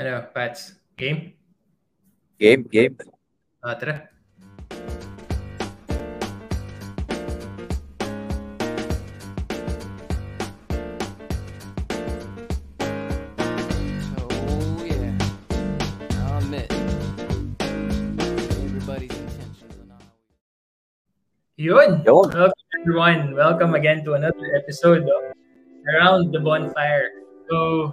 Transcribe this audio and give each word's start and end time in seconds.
Ano, 0.00 0.24
Pats? 0.32 0.72
Game? 0.96 1.36
Game, 2.40 2.64
game. 2.64 2.96
Ah, 3.60 3.76
tara. 3.76 4.08
So 14.08 14.16
yeah, 14.80 15.12
I'll 16.24 16.40
admit 16.40 16.72
everybody's 18.64 19.12
intentions 19.12 19.76
are 19.76 19.84
not. 19.92 20.00
Yun! 21.60 22.00
Yun. 22.00 22.32
Welcome 22.32 22.64
everyone. 22.80 23.36
Welcome 23.36 23.74
again 23.76 24.00
to 24.08 24.16
another 24.16 24.56
episode 24.56 25.04
of 25.04 25.36
Around 25.84 26.32
the 26.32 26.40
Bonfire. 26.40 27.12
So, 27.52 27.92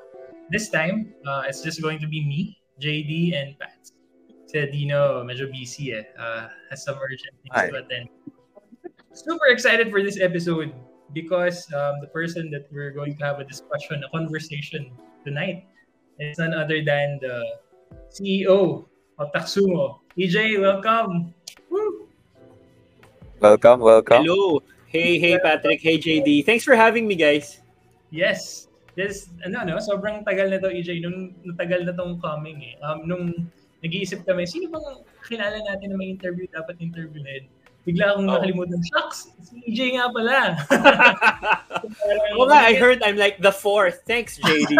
this 0.52 0.70
time, 0.70 1.14
uh, 1.26 1.44
it's 1.48 1.62
just 1.62 1.82
going 1.82 2.00
to 2.00 2.08
be 2.08 2.26
me, 2.26 2.58
JD, 2.82 3.36
and 3.36 3.58
Pats. 3.60 3.94
Si 4.50 4.66
Dino, 4.74 5.22
medyo 5.22 5.46
busy 5.46 5.94
eh. 5.94 6.04
Uh, 6.18 6.50
has 6.70 6.84
some 6.84 6.98
urgent 6.98 7.38
things 7.46 7.54
Hi. 7.54 7.70
to 7.70 7.86
attend. 7.86 8.10
Super 9.14 9.54
excited 9.54 9.92
for 9.92 10.02
this 10.02 10.20
episode 10.20 10.74
because 11.14 11.70
um, 11.74 12.02
the 12.02 12.08
person 12.10 12.50
that 12.50 12.66
we're 12.72 12.90
going 12.90 13.16
to 13.18 13.24
have 13.24 13.40
a 13.40 13.46
discussion, 13.46 14.02
a 14.02 14.10
conversation 14.10 14.90
tonight 15.24 15.70
is 16.18 16.38
none 16.40 16.54
other 16.54 16.82
than 16.82 17.20
the 17.22 17.46
CEO 18.10 18.86
of 19.20 19.32
Taxumo. 19.34 20.00
EJ, 20.18 20.62
welcome! 20.62 21.34
Woo! 21.70 22.10
Welcome, 23.40 23.82
welcome. 23.82 24.26
Hello. 24.26 24.62
Hey, 24.88 25.20
hey 25.20 25.38
Patrick. 25.38 25.82
Hey 25.82 26.00
JD. 26.00 26.46
Thanks 26.46 26.64
for 26.64 26.74
having 26.74 27.08
me, 27.08 27.14
guys. 27.14 27.62
Yes. 28.10 28.69
This, 29.00 29.32
ano, 29.48 29.64
no, 29.64 29.80
sobrang 29.80 30.28
tagal 30.28 30.52
na 30.52 30.60
to, 30.60 30.68
EJ. 30.68 31.00
Nung 31.00 31.32
natagal 31.48 31.88
na 31.88 31.96
tong 31.96 32.20
coming 32.20 32.60
eh. 32.60 32.76
Um, 32.84 33.08
nung 33.08 33.48
nag-iisip 33.80 34.28
kami, 34.28 34.44
sino 34.44 34.68
bang 34.68 35.08
kilala 35.24 35.56
natin 35.56 35.96
na 35.96 35.96
may 35.96 36.12
interview 36.12 36.44
dapat 36.52 36.76
interviewin? 36.84 37.48
Bigla 37.88 38.12
akong 38.12 38.28
Oh. 38.28 38.36
nakalimutan, 38.36 38.84
shucks, 38.92 39.32
si 39.40 39.56
EJ 39.72 39.96
nga 39.96 40.12
pala. 40.12 40.60
Oo 42.36 42.44
nga, 42.44 42.60
I 42.68 42.76
heard 42.76 43.00
I'm 43.08 43.16
like 43.16 43.40
the 43.40 43.56
fourth. 43.56 44.04
Thanks, 44.04 44.36
JD. 44.36 44.76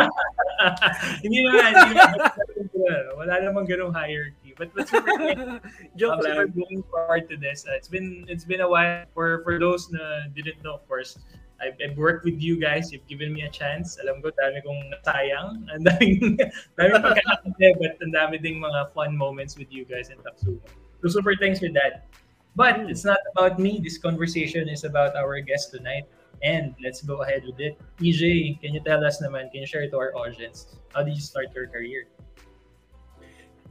hindi 1.24 1.40
naman, 1.48 1.72
hindi 1.80 1.96
naman. 1.96 3.02
Wala 3.16 3.34
namang 3.40 3.72
ganung 3.72 3.96
hierarchy. 3.96 4.52
But, 4.60 4.76
but 4.76 4.92
super 4.92 5.16
Joke 6.00 6.20
I'm 6.20 6.52
super 6.52 6.52
looking 6.60 6.84
forward 6.92 7.32
to 7.32 7.40
this. 7.40 7.64
Uh, 7.64 7.80
it's 7.80 7.88
been 7.88 8.28
it's 8.28 8.44
been 8.44 8.60
a 8.60 8.68
while 8.68 9.08
for 9.16 9.40
for 9.48 9.56
those 9.56 9.88
na 9.88 10.28
didn't 10.36 10.60
know, 10.68 10.76
of 10.76 10.84
course. 10.92 11.16
I've, 11.62 11.76
I've 11.84 11.98
worked 11.98 12.26
with 12.26 12.42
you 12.42 12.60
guys. 12.60 12.92
You've 12.92 13.06
given 13.08 13.34
me 13.34 13.44
a 13.44 13.52
chance. 13.52 14.00
Alam 14.02 14.22
ko, 14.22 14.32
dami 14.32 14.64
kong 14.64 14.80
nasayang. 14.92 15.64
Ang 15.76 15.84
daming, 15.84 16.40
daming 16.80 17.04
pagkakatabi, 17.04 17.80
but 17.80 17.94
ang 18.00 18.14
dami 18.16 18.42
ding 18.42 18.60
mga 18.60 18.92
fun 18.96 19.16
moments 19.16 19.58
with 19.60 19.72
you 19.72 19.84
guys 19.84 20.10
in 20.10 20.18
Taxumo. 20.24 20.64
So 21.04 21.20
super 21.20 21.36
thanks 21.36 21.60
for 21.60 21.70
that. 21.76 22.08
But 22.56 22.90
it's 22.92 23.06
not 23.06 23.20
about 23.36 23.60
me. 23.60 23.80
This 23.84 23.98
conversation 23.98 24.68
is 24.68 24.84
about 24.84 25.16
our 25.16 25.40
guest 25.40 25.72
tonight. 25.72 26.08
And 26.44 26.76
let's 26.84 27.04
go 27.04 27.22
ahead 27.22 27.44
with 27.44 27.60
it. 27.60 27.76
EJ, 28.00 28.60
can 28.64 28.74
you 28.74 28.80
tell 28.80 29.04
us 29.04 29.20
naman, 29.20 29.52
can 29.52 29.62
you 29.64 29.68
share 29.68 29.84
to 29.88 29.98
our 30.00 30.16
audience, 30.16 30.80
how 30.96 31.04
did 31.04 31.16
you 31.16 31.22
start 31.22 31.52
your 31.52 31.68
career? 31.68 32.08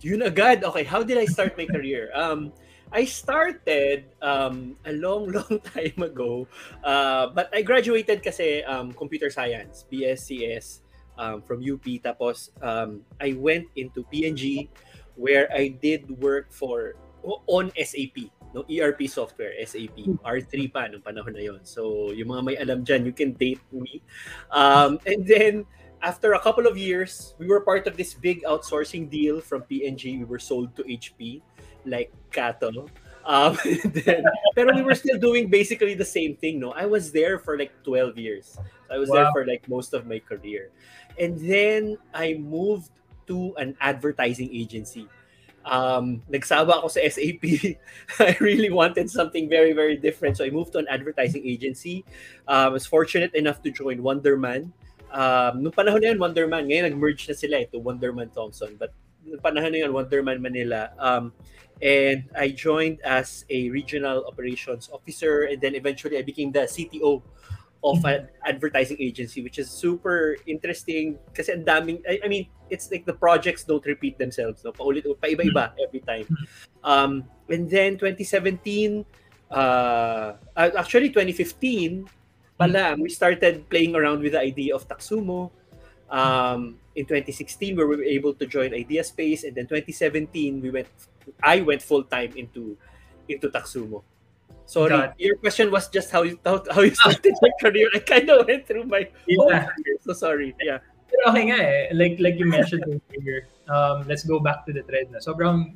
Yun 0.01 0.23
agad. 0.23 0.63
Okay, 0.63 0.85
how 0.85 1.03
did 1.03 1.19
I 1.19 1.25
start 1.25 1.57
my 1.59 1.67
career? 1.67 2.13
Um, 2.15 2.53
I 2.93 3.05
started 3.05 4.05
um, 4.23 4.77
a 4.85 4.93
long, 4.93 5.33
long 5.37 5.61
time 5.61 6.03
ago. 6.03 6.49
Uh, 6.83 7.29
but 7.29 7.51
I 7.53 7.63
graduated 7.63 8.23
kasi 8.23 8.63
um, 8.65 8.93
computer 8.93 9.31
science, 9.31 9.85
BSCS 9.93 10.81
um, 11.19 11.43
from 11.43 11.61
UP. 11.61 11.85
Tapos 12.01 12.51
um, 12.63 13.03
I 13.21 13.35
went 13.37 13.69
into 13.77 14.05
PNG 14.13 14.69
where 15.17 15.51
I 15.53 15.69
did 15.69 16.09
work 16.23 16.53
for 16.55 16.95
on 17.51 17.73
SAP, 17.75 18.31
no 18.55 18.65
ERP 18.71 19.11
software, 19.11 19.53
SAP, 19.67 19.99
R3 20.23 20.73
pa 20.73 20.87
nung 20.87 21.03
panahon 21.03 21.35
na 21.35 21.43
yon. 21.43 21.61
So, 21.67 22.15
yung 22.15 22.31
mga 22.31 22.43
may 22.47 22.57
alam 22.57 22.87
dyan, 22.87 23.05
you 23.05 23.13
can 23.13 23.35
date 23.35 23.61
me. 23.75 24.01
Um, 24.55 25.03
and 25.05 25.27
then, 25.27 25.67
after 26.01 26.33
a 26.33 26.41
couple 26.41 26.71
of 26.71 26.79
years, 26.79 27.35
we 27.39 27.51
were 27.51 27.61
part 27.61 27.91
of 27.91 27.99
this 27.99 28.15
big 28.15 28.47
outsourcing 28.47 29.11
deal 29.11 29.43
from 29.43 29.67
PNG. 29.67 30.23
We 30.23 30.25
were 30.25 30.39
sold 30.39 30.75
to 30.79 30.87
HP, 30.87 31.43
like 31.91 32.13
cattle. 32.31 32.91
Um, 33.25 33.59
then, 33.85 34.25
pero 34.55 34.73
we 34.75 34.83
were 34.83 34.95
still 34.95 35.19
doing 35.19 35.51
basically 35.51 35.95
the 35.95 36.05
same 36.05 36.37
thing. 36.37 36.61
No, 36.61 36.73
I 36.73 36.87
was 36.87 37.13
there 37.13 37.39
for 37.39 37.59
like 37.59 37.73
12 37.85 38.17
years. 38.17 38.57
I 38.91 38.97
was 38.97 39.11
there 39.11 39.29
for 39.33 39.45
like 39.45 39.69
most 39.69 39.93
of 39.93 40.07
my 40.07 40.19
career, 40.19 40.71
and 41.21 41.37
then 41.37 41.99
I 42.15 42.41
moved 42.41 42.91
to 43.29 43.53
an 43.61 43.77
advertising 43.81 44.49
agency. 44.49 45.09
Um, 45.69 46.25
nagsawa 46.33 46.81
ako 46.81 46.89
sa 46.89 47.05
SAP. 47.05 47.45
I 48.25 48.33
really 48.41 48.73
wanted 48.73 49.11
something 49.13 49.51
very, 49.53 49.77
very 49.77 50.01
different. 50.01 50.41
So 50.41 50.45
I 50.45 50.49
moved 50.49 50.73
to 50.73 50.79
an 50.81 50.89
advertising 50.89 51.45
agency. 51.45 52.09
Um, 52.49 52.73
I 52.73 52.81
was 52.81 52.87
fortunate 52.87 53.35
enough 53.35 53.61
to 53.69 53.71
join 53.71 54.01
Wunderman 54.01 54.73
um, 55.13 55.65
nung 55.65 55.73
panahon 55.73 56.01
na 56.05 56.13
yun, 56.13 56.21
Wunderman, 56.21 56.69
ngayon 56.69 56.93
nag-merge 56.93 57.29
na 57.29 57.37
sila 57.37 57.65
ito, 57.65 57.81
Wunderman 57.81 58.29
Thompson. 58.33 58.77
But 58.77 58.93
panahon 59.37 59.73
na 59.77 59.79
yun, 59.85 59.93
Wonderman 59.93 60.41
Manila. 60.41 60.91
Um, 60.99 61.33
and 61.83 62.25
I 62.35 62.51
joined 62.51 62.99
as 63.05 63.45
a 63.51 63.71
regional 63.71 64.27
operations 64.27 64.91
officer 64.93 65.45
and 65.45 65.61
then 65.61 65.75
eventually 65.75 66.19
I 66.19 66.23
became 66.23 66.51
the 66.51 66.67
CTO 66.67 67.23
of 67.85 68.05
an 68.05 68.27
advertising 68.45 68.97
agency 68.99 69.41
which 69.41 69.57
is 69.63 69.71
super 69.71 70.35
interesting 70.51 71.15
kasi 71.31 71.55
ang 71.55 71.63
daming 71.63 72.03
I, 72.11 72.19
I 72.25 72.27
mean 72.27 72.51
it's 72.67 72.91
like 72.91 73.07
the 73.07 73.15
projects 73.15 73.63
don't 73.63 73.87
repeat 73.87 74.19
themselves 74.19 74.67
no 74.67 74.75
paulit 74.75 75.07
paiba-iba 75.07 75.79
every 75.79 76.03
time 76.03 76.27
um 76.83 77.23
and 77.47 77.71
then 77.71 77.95
2017 77.95 79.07
uh 79.55 80.35
actually 80.59 81.15
2015 81.15 82.11
pala, 82.59 82.99
we 82.99 83.09
started 83.09 83.71
playing 83.71 83.95
around 83.95 84.21
with 84.21 84.33
the 84.33 84.43
idea 84.43 84.75
of 84.75 84.87
Taxumo. 84.91 85.51
Um, 86.09 86.81
in 86.97 87.05
2016, 87.05 87.77
we 87.77 87.85
were 87.85 88.03
able 88.03 88.33
to 88.35 88.47
join 88.47 88.73
Idea 88.73 89.05
Space, 89.05 89.45
and 89.45 89.55
then 89.55 89.67
2017, 89.69 90.61
we 90.61 90.71
went. 90.71 90.89
I 91.45 91.61
went 91.61 91.83
full 91.85 92.05
time 92.05 92.33
into 92.37 92.77
into 93.29 93.49
Taxumo. 93.53 94.03
Sorry, 94.69 94.93
Got 94.93 95.17
your 95.17 95.37
question 95.41 95.73
was 95.73 95.89
just 95.89 96.13
how 96.13 96.25
you 96.25 96.37
how, 96.45 96.61
how 96.73 96.81
you 96.85 96.93
started 96.93 97.33
your 97.41 97.53
career. 97.61 97.89
I 97.95 98.01
kind 98.05 98.29
of 98.29 98.45
went 98.45 98.69
through 98.69 98.85
my 98.85 99.09
whole 99.37 99.49
Yeah. 99.49 99.65
career, 99.65 99.97
so 100.05 100.13
sorry. 100.13 100.53
Yeah. 100.61 100.85
Pero 101.09 101.33
okay 101.33 101.45
nga 101.49 101.57
eh. 101.57 101.81
Like, 101.97 102.21
like 102.21 102.37
you 102.37 102.45
mentioned 102.45 102.85
earlier, 102.85 103.49
um, 103.69 104.05
let's 104.05 104.25
go 104.29 104.37
back 104.41 104.69
to 104.69 104.77
the 104.77 104.85
thread 104.85 105.09
na. 105.09 105.25
Sobrang, 105.25 105.73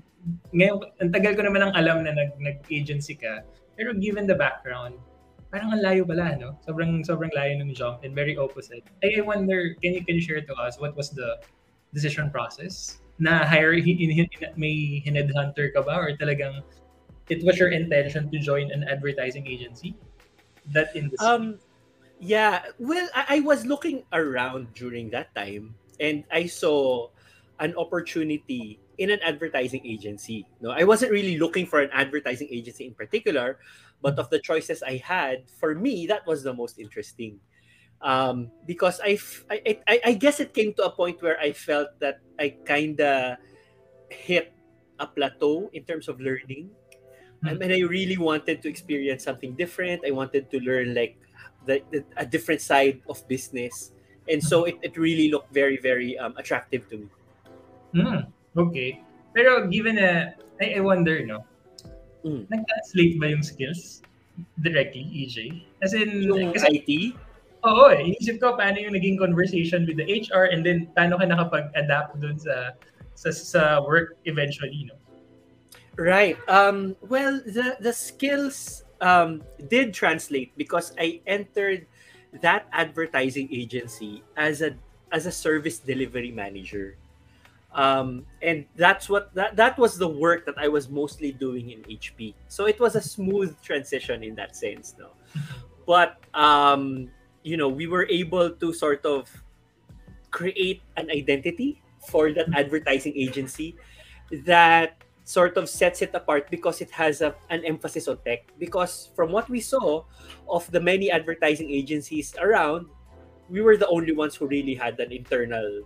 ngayon, 0.52 0.84
ang 1.00 1.08
tagal 1.08 1.32
ko 1.32 1.40
naman 1.48 1.64
ang 1.64 1.72
alam 1.72 2.04
na 2.04 2.12
nag, 2.12 2.36
nag-agency 2.36 3.16
ka. 3.16 3.40
Pero 3.72 3.96
given 3.96 4.28
the 4.28 4.36
background, 4.36 4.92
parang 5.52 5.68
ang 5.76 5.84
layo 5.84 6.08
pala, 6.08 6.32
no? 6.40 6.56
Sobrang, 6.64 7.04
sobrang 7.04 7.28
layo 7.36 7.60
ng 7.60 7.76
jump 7.76 8.00
and 8.02 8.16
very 8.16 8.34
opposite. 8.40 8.82
I 9.04 9.20
wonder, 9.20 9.76
can 9.84 9.92
you, 9.92 10.00
can 10.00 10.16
you 10.16 10.24
share 10.24 10.40
to 10.40 10.54
us 10.56 10.80
what 10.80 10.96
was 10.96 11.12
the 11.12 11.44
decision 11.92 12.32
process? 12.32 13.04
Na 13.20 13.44
hire, 13.44 13.76
hin, 13.76 14.00
hin, 14.00 14.10
hin- 14.16 14.56
may 14.56 15.04
headhunter 15.04 15.68
ka 15.76 15.84
ba? 15.84 16.00
Or 16.00 16.16
talagang, 16.16 16.64
it 17.28 17.44
was 17.44 17.60
your 17.60 17.68
intention 17.68 18.32
to 18.32 18.38
join 18.40 18.72
an 18.72 18.88
advertising 18.88 19.46
agency? 19.46 19.94
That 20.72 20.96
industry? 20.96 21.20
Um, 21.20 21.60
yeah. 22.18 22.72
Well, 22.80 23.06
I, 23.14 23.36
I 23.36 23.38
was 23.44 23.68
looking 23.68 24.08
around 24.16 24.72
during 24.72 25.12
that 25.12 25.36
time, 25.36 25.76
and 26.00 26.24
I 26.32 26.48
saw 26.48 27.12
an 27.60 27.76
opportunity 27.76 28.80
in 28.98 29.10
an 29.10 29.20
advertising 29.22 29.80
agency. 29.84 30.46
No, 30.60 30.70
I 30.70 30.84
wasn't 30.84 31.12
really 31.12 31.38
looking 31.38 31.66
for 31.66 31.80
an 31.80 31.90
advertising 31.92 32.48
agency 32.50 32.86
in 32.86 32.94
particular, 32.94 33.58
but 34.02 34.18
of 34.18 34.30
the 34.30 34.38
choices 34.38 34.82
I 34.82 34.96
had, 34.96 35.48
for 35.48 35.74
me, 35.74 36.06
that 36.06 36.26
was 36.26 36.42
the 36.42 36.52
most 36.52 36.78
interesting. 36.78 37.40
Um, 38.02 38.50
because 38.66 39.00
I, 39.02 39.18
I, 39.48 39.78
I, 39.86 40.00
I 40.06 40.12
guess 40.14 40.40
it 40.40 40.52
came 40.52 40.74
to 40.74 40.84
a 40.84 40.90
point 40.90 41.22
where 41.22 41.38
I 41.38 41.52
felt 41.52 41.98
that 42.00 42.20
I 42.38 42.56
kind 42.66 43.00
of 43.00 43.38
hit 44.10 44.52
a 44.98 45.06
plateau 45.06 45.70
in 45.72 45.84
terms 45.84 46.08
of 46.08 46.20
learning. 46.20 46.70
I 47.44 47.54
mean, 47.54 47.72
I 47.72 47.80
really 47.80 48.18
wanted 48.18 48.62
to 48.62 48.68
experience 48.68 49.24
something 49.24 49.54
different. 49.54 50.02
I 50.06 50.10
wanted 50.12 50.50
to 50.50 50.60
learn 50.60 50.94
like 50.94 51.18
the, 51.66 51.82
the 51.90 52.04
a 52.16 52.26
different 52.26 52.60
side 52.60 53.02
of 53.08 53.26
business, 53.26 53.90
and 54.28 54.42
so 54.42 54.64
it, 54.64 54.78
it 54.82 54.96
really 54.96 55.28
looked 55.30 55.52
very 55.52 55.76
very 55.76 56.16
um, 56.18 56.34
attractive 56.36 56.88
to 56.90 56.98
me. 56.98 57.08
Hmm, 57.94 58.30
okay. 58.56 59.00
Pero 59.32 59.66
given 59.68 59.96
na, 59.96 60.36
I, 60.60 60.78
I 60.78 60.80
wonder, 60.80 61.24
no? 61.24 61.44
Mm. 62.22 62.46
Nag-translate 62.50 63.14
ba 63.18 63.26
yung 63.32 63.42
skills 63.42 64.02
directly, 64.60 65.08
EJ? 65.08 65.64
As 65.82 65.92
in, 65.92 66.28
Yung 66.28 66.52
kasi, 66.52 66.80
IT, 66.80 66.90
oo, 67.64 67.90
eh, 67.90 68.12
inisip 68.12 68.38
ko 68.38 68.54
paano 68.54 68.78
yung 68.78 68.94
naging 68.94 69.18
conversation 69.18 69.86
with 69.86 69.98
the 69.98 70.06
HR 70.06 70.50
and 70.50 70.62
then 70.62 70.86
paano 70.94 71.18
ka 71.18 71.26
nakapag-adapt 71.26 72.18
dun 72.20 72.38
sa 72.38 72.76
sa, 73.12 73.28
sa 73.30 73.62
work 73.84 74.18
eventually, 74.24 74.88
no? 74.88 74.96
right? 75.96 76.36
Um, 76.48 76.96
well, 77.08 77.40
the 77.44 77.76
the 77.80 77.92
skills 77.92 78.84
um, 79.00 79.42
did 79.68 79.92
translate 79.92 80.56
because 80.56 80.92
I 80.98 81.20
entered 81.26 81.86
that 82.40 82.66
advertising 82.72 83.48
agency 83.52 84.22
as 84.36 84.62
a 84.62 84.76
as 85.12 85.26
a 85.26 85.32
service 85.32 85.78
delivery 85.78 86.32
manager. 86.32 86.96
Um, 87.74 88.26
and 88.42 88.66
that's 88.76 89.08
what 89.08 89.32
that 89.34 89.56
that 89.56 89.78
was 89.78 89.96
the 89.96 90.08
work 90.08 90.44
that 90.44 90.56
I 90.58 90.68
was 90.68 90.90
mostly 90.90 91.32
doing 91.32 91.70
in 91.70 91.80
HP. 91.88 92.34
So 92.48 92.66
it 92.66 92.78
was 92.78 92.96
a 92.96 93.00
smooth 93.00 93.56
transition 93.62 94.22
in 94.22 94.34
that 94.36 94.56
sense, 94.56 94.94
no. 94.98 95.10
But 95.86 96.20
um, 96.34 97.10
you 97.42 97.56
know, 97.56 97.68
we 97.68 97.86
were 97.86 98.06
able 98.06 98.50
to 98.50 98.72
sort 98.72 99.04
of 99.04 99.26
create 100.30 100.82
an 100.96 101.10
identity 101.10 101.82
for 102.06 102.32
that 102.32 102.46
advertising 102.54 103.12
agency 103.16 103.76
that 104.44 105.02
sort 105.24 105.56
of 105.56 105.68
sets 105.68 106.02
it 106.02 106.10
apart 106.14 106.50
because 106.50 106.80
it 106.80 106.90
has 106.90 107.20
a, 107.20 107.34
an 107.50 107.64
emphasis 107.64 108.08
on 108.08 108.18
tech. 108.24 108.50
Because 108.58 109.10
from 109.14 109.30
what 109.30 109.48
we 109.48 109.60
saw 109.60 110.04
of 110.48 110.70
the 110.70 110.80
many 110.80 111.10
advertising 111.10 111.70
agencies 111.70 112.34
around, 112.40 112.86
we 113.48 113.60
were 113.60 113.76
the 113.76 113.88
only 113.88 114.12
ones 114.12 114.34
who 114.34 114.46
really 114.46 114.74
had 114.74 114.98
an 114.98 115.12
internal, 115.12 115.82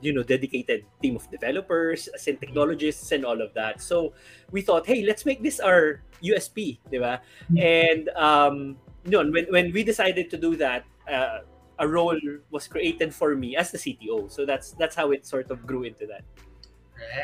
you 0.00 0.12
know, 0.12 0.22
dedicated 0.22 0.84
team 1.02 1.16
of 1.16 1.30
developers 1.30 2.08
and 2.26 2.40
technologists 2.40 3.12
and 3.12 3.24
all 3.24 3.40
of 3.40 3.54
that. 3.54 3.80
So 3.80 4.12
we 4.50 4.62
thought, 4.62 4.86
hey, 4.86 5.04
let's 5.04 5.24
make 5.24 5.42
this 5.42 5.60
our 5.60 6.02
USP, 6.22 6.78
diba? 6.90 7.20
And 7.56 8.08
um, 8.10 8.76
you 9.04 9.12
know, 9.12 9.24
when 9.30 9.46
when 9.50 9.72
we 9.72 9.82
decided 9.84 10.30
to 10.30 10.36
do 10.36 10.56
that, 10.56 10.84
uh, 11.10 11.46
a 11.78 11.86
role 11.86 12.18
was 12.50 12.66
created 12.66 13.14
for 13.14 13.34
me 13.34 13.56
as 13.56 13.70
the 13.70 13.78
CTO. 13.78 14.30
So 14.30 14.44
that's 14.44 14.72
that's 14.72 14.96
how 14.96 15.12
it 15.12 15.26
sort 15.26 15.50
of 15.50 15.66
grew 15.66 15.84
into 15.84 16.06
that. 16.06 16.22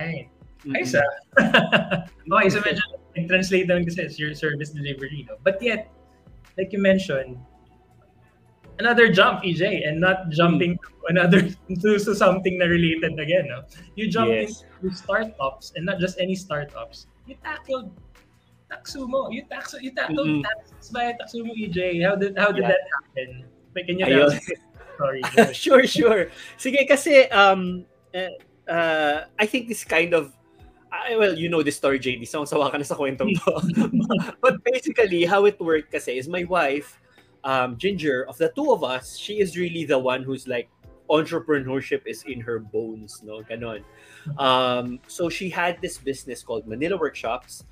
Right. 0.00 0.30
Mm-mm. 0.64 0.80
Nice 0.80 0.94
ah. 0.94 2.06
okay, 2.32 2.48
so 2.48 2.60
medyo 2.64 2.80
nag-translate 3.14 3.68
naman 3.68 3.84
kasi 3.84 4.00
as 4.00 4.16
your 4.16 4.32
service 4.32 4.72
delivery, 4.72 5.28
no? 5.28 5.36
But 5.44 5.60
yet, 5.60 5.92
like 6.56 6.72
you 6.72 6.80
mentioned, 6.80 7.36
another 8.78 9.10
jump, 9.10 9.42
EJ, 9.44 9.86
and 9.86 10.00
not 10.00 10.30
jumping 10.30 10.78
to 10.78 10.90
another 11.08 11.42
to, 11.82 11.98
to 11.98 12.14
something 12.14 12.58
na 12.58 12.66
related 12.66 13.18
again, 13.18 13.46
no? 13.48 13.62
You 13.96 14.10
jumped 14.10 14.34
Yes. 14.34 14.64
into 14.82 14.94
startups 14.94 15.72
and 15.76 15.86
not 15.86 15.98
just 16.00 16.18
any 16.20 16.34
startups. 16.34 17.06
You 17.26 17.36
tackled 17.42 17.92
Taxumo. 18.70 19.32
You 19.32 19.44
tax 19.46 19.74
you 19.80 19.92
tackled 19.94 20.26
Mm-mm. 20.28 20.42
taxes 20.42 20.90
by 20.90 21.14
Taxumo, 21.14 21.52
EJ. 21.54 22.02
How 22.02 22.16
did 22.16 22.36
how 22.38 22.50
did 22.50 22.64
Yeah. 22.64 22.74
that 22.74 22.82
happen? 22.90 23.28
Wait, 23.74 23.86
can 23.86 23.98
you 23.98 24.06
tell? 24.06 24.30
Sorry. 24.98 25.22
sure, 25.52 25.84
sure. 25.86 26.22
Sige, 26.54 26.86
kasi 26.86 27.26
um, 27.34 27.82
uh, 28.14 28.30
uh, 28.70 29.26
I 29.38 29.46
think 29.46 29.66
this 29.66 29.82
kind 29.82 30.14
of 30.14 30.30
I, 30.94 31.18
well, 31.18 31.34
you 31.34 31.50
know 31.50 31.58
the 31.66 31.74
story, 31.74 31.98
JD. 31.98 32.22
So, 32.30 32.46
sawa 32.46 32.70
ka 32.70 32.78
na 32.78 32.86
sa 32.86 32.94
kwentong 32.94 33.34
to. 33.34 33.50
but 34.38 34.62
basically, 34.62 35.26
how 35.26 35.42
it 35.44 35.58
worked 35.58 35.90
kasi 35.90 36.14
is 36.22 36.30
my 36.30 36.46
wife, 36.46 37.02
um, 37.44 37.76
Ginger, 37.76 38.26
of 38.28 38.36
the 38.38 38.48
two 38.50 38.72
of 38.72 38.82
us, 38.82 39.16
she 39.16 39.40
is 39.40 39.56
really 39.56 39.84
the 39.84 39.98
one 39.98 40.22
who's 40.22 40.48
like, 40.48 40.68
entrepreneurship 41.10 42.02
is 42.06 42.24
in 42.24 42.40
her 42.40 42.58
bones, 42.58 43.22
no? 43.22 43.42
Ganon. 43.42 43.84
Um, 44.38 45.00
so 45.06 45.28
she 45.28 45.50
had 45.50 45.80
this 45.80 45.98
business 45.98 46.42
called 46.42 46.66
Manila 46.66 46.96
Workshops, 46.96 47.64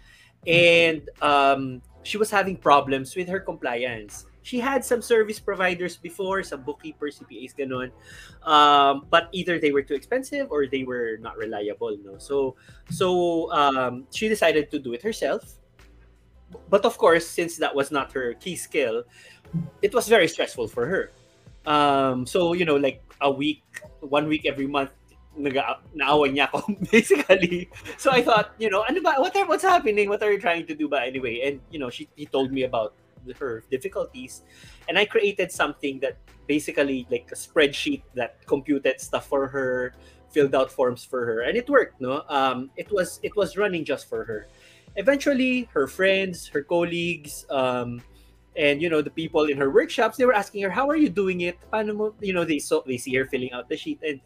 and 0.46 1.08
um, 1.22 1.82
she 2.02 2.18
was 2.18 2.30
having 2.30 2.56
problems 2.56 3.16
with 3.16 3.28
her 3.28 3.40
compliance. 3.40 4.26
She 4.42 4.58
had 4.58 4.84
some 4.84 5.00
service 5.00 5.38
providers 5.38 5.96
before, 5.96 6.42
some 6.42 6.62
bookkeepers, 6.62 7.20
CPAs, 7.20 7.54
ganon. 7.54 7.94
Um, 8.42 9.06
but 9.08 9.28
either 9.32 9.58
they 9.58 9.70
were 9.70 9.82
too 9.82 9.94
expensive 9.94 10.50
or 10.50 10.66
they 10.66 10.82
were 10.82 11.16
not 11.20 11.38
reliable, 11.38 11.96
no? 12.04 12.18
So, 12.18 12.56
so 12.90 13.52
um, 13.52 14.06
she 14.10 14.28
decided 14.28 14.70
to 14.72 14.80
do 14.80 14.94
it 14.94 15.02
herself. 15.02 15.62
But 16.68 16.84
of 16.84 16.98
course, 16.98 17.26
since 17.26 17.56
that 17.58 17.74
was 17.74 17.90
not 17.90 18.12
her 18.12 18.34
key 18.34 18.56
skill, 18.56 19.04
it 19.82 19.94
was 19.94 20.08
very 20.08 20.28
stressful 20.28 20.68
for 20.68 20.86
her. 20.86 21.10
Um, 21.66 22.26
so, 22.26 22.52
you 22.52 22.64
know, 22.64 22.76
like 22.76 23.02
a 23.20 23.30
week, 23.30 23.62
one 24.00 24.26
week 24.26 24.46
every 24.46 24.66
month, 24.66 24.90
naga, 25.36 25.78
naawan 25.94 26.34
niya 26.34 26.50
ako, 26.50 26.66
basically. 26.90 27.70
So 27.96 28.10
I 28.10 28.22
thought, 28.22 28.54
you 28.58 28.70
know, 28.70 28.84
ano 28.88 29.00
ba, 29.00 29.14
what 29.18 29.34
are, 29.36 29.46
what's 29.46 29.62
happening? 29.62 30.08
What 30.08 30.22
are 30.22 30.32
you 30.32 30.40
trying 30.40 30.66
to 30.66 30.74
do 30.74 30.88
ba 30.88 31.02
anyway? 31.02 31.40
And, 31.44 31.60
you 31.70 31.78
know, 31.78 31.90
she, 31.90 32.08
he 32.16 32.26
told 32.26 32.52
me 32.52 32.64
about 32.64 32.94
her 33.38 33.62
difficulties. 33.70 34.42
And 34.88 34.98
I 34.98 35.04
created 35.04 35.52
something 35.52 36.00
that 36.00 36.16
basically 36.48 37.06
like 37.10 37.30
a 37.30 37.36
spreadsheet 37.36 38.02
that 38.14 38.44
computed 38.46 39.00
stuff 39.00 39.26
for 39.26 39.46
her, 39.48 39.94
filled 40.30 40.54
out 40.54 40.70
forms 40.72 41.04
for 41.04 41.24
her. 41.24 41.42
And 41.42 41.56
it 41.56 41.68
worked, 41.68 42.00
no? 42.00 42.24
Um, 42.28 42.70
it 42.76 42.90
was, 42.90 43.20
it 43.22 43.36
was 43.36 43.56
running 43.56 43.84
just 43.84 44.08
for 44.08 44.24
her. 44.24 44.48
Eventually, 44.96 45.68
her 45.72 45.86
friends, 45.86 46.48
her 46.48 46.62
colleagues, 46.62 47.46
um, 47.48 48.02
and 48.56 48.82
you 48.82 48.88
know 48.90 49.00
the 49.00 49.10
people 49.10 49.44
in 49.44 49.56
her 49.56 49.70
workshops 49.70 50.16
they 50.16 50.24
were 50.24 50.34
asking 50.34 50.62
her 50.62 50.70
how 50.70 50.88
are 50.88 50.96
you 50.96 51.08
doing 51.08 51.42
it 51.42 51.56
Paano 51.72 51.96
mo, 51.96 52.14
you 52.20 52.32
know 52.32 52.44
they 52.44 52.58
saw 52.58 52.82
they 52.84 52.98
see 52.98 53.14
her 53.14 53.24
filling 53.24 53.52
out 53.52 53.68
the 53.68 53.76
sheet 53.76 54.00
and 54.02 54.20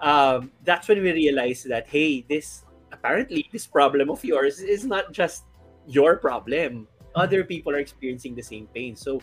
um, 0.00 0.50
that's 0.64 0.88
when 0.88 1.02
we 1.02 1.12
realized 1.12 1.68
that 1.68 1.88
hey 1.88 2.24
this 2.28 2.64
apparently 2.92 3.48
this 3.52 3.66
problem 3.66 4.10
of 4.10 4.24
yours 4.24 4.60
is 4.60 4.84
not 4.84 5.12
just 5.12 5.44
your 5.86 6.16
problem 6.16 6.86
other 7.14 7.44
people 7.44 7.72
are 7.72 7.80
experiencing 7.80 8.34
the 8.34 8.42
same 8.42 8.66
pain 8.74 8.94
so 8.94 9.22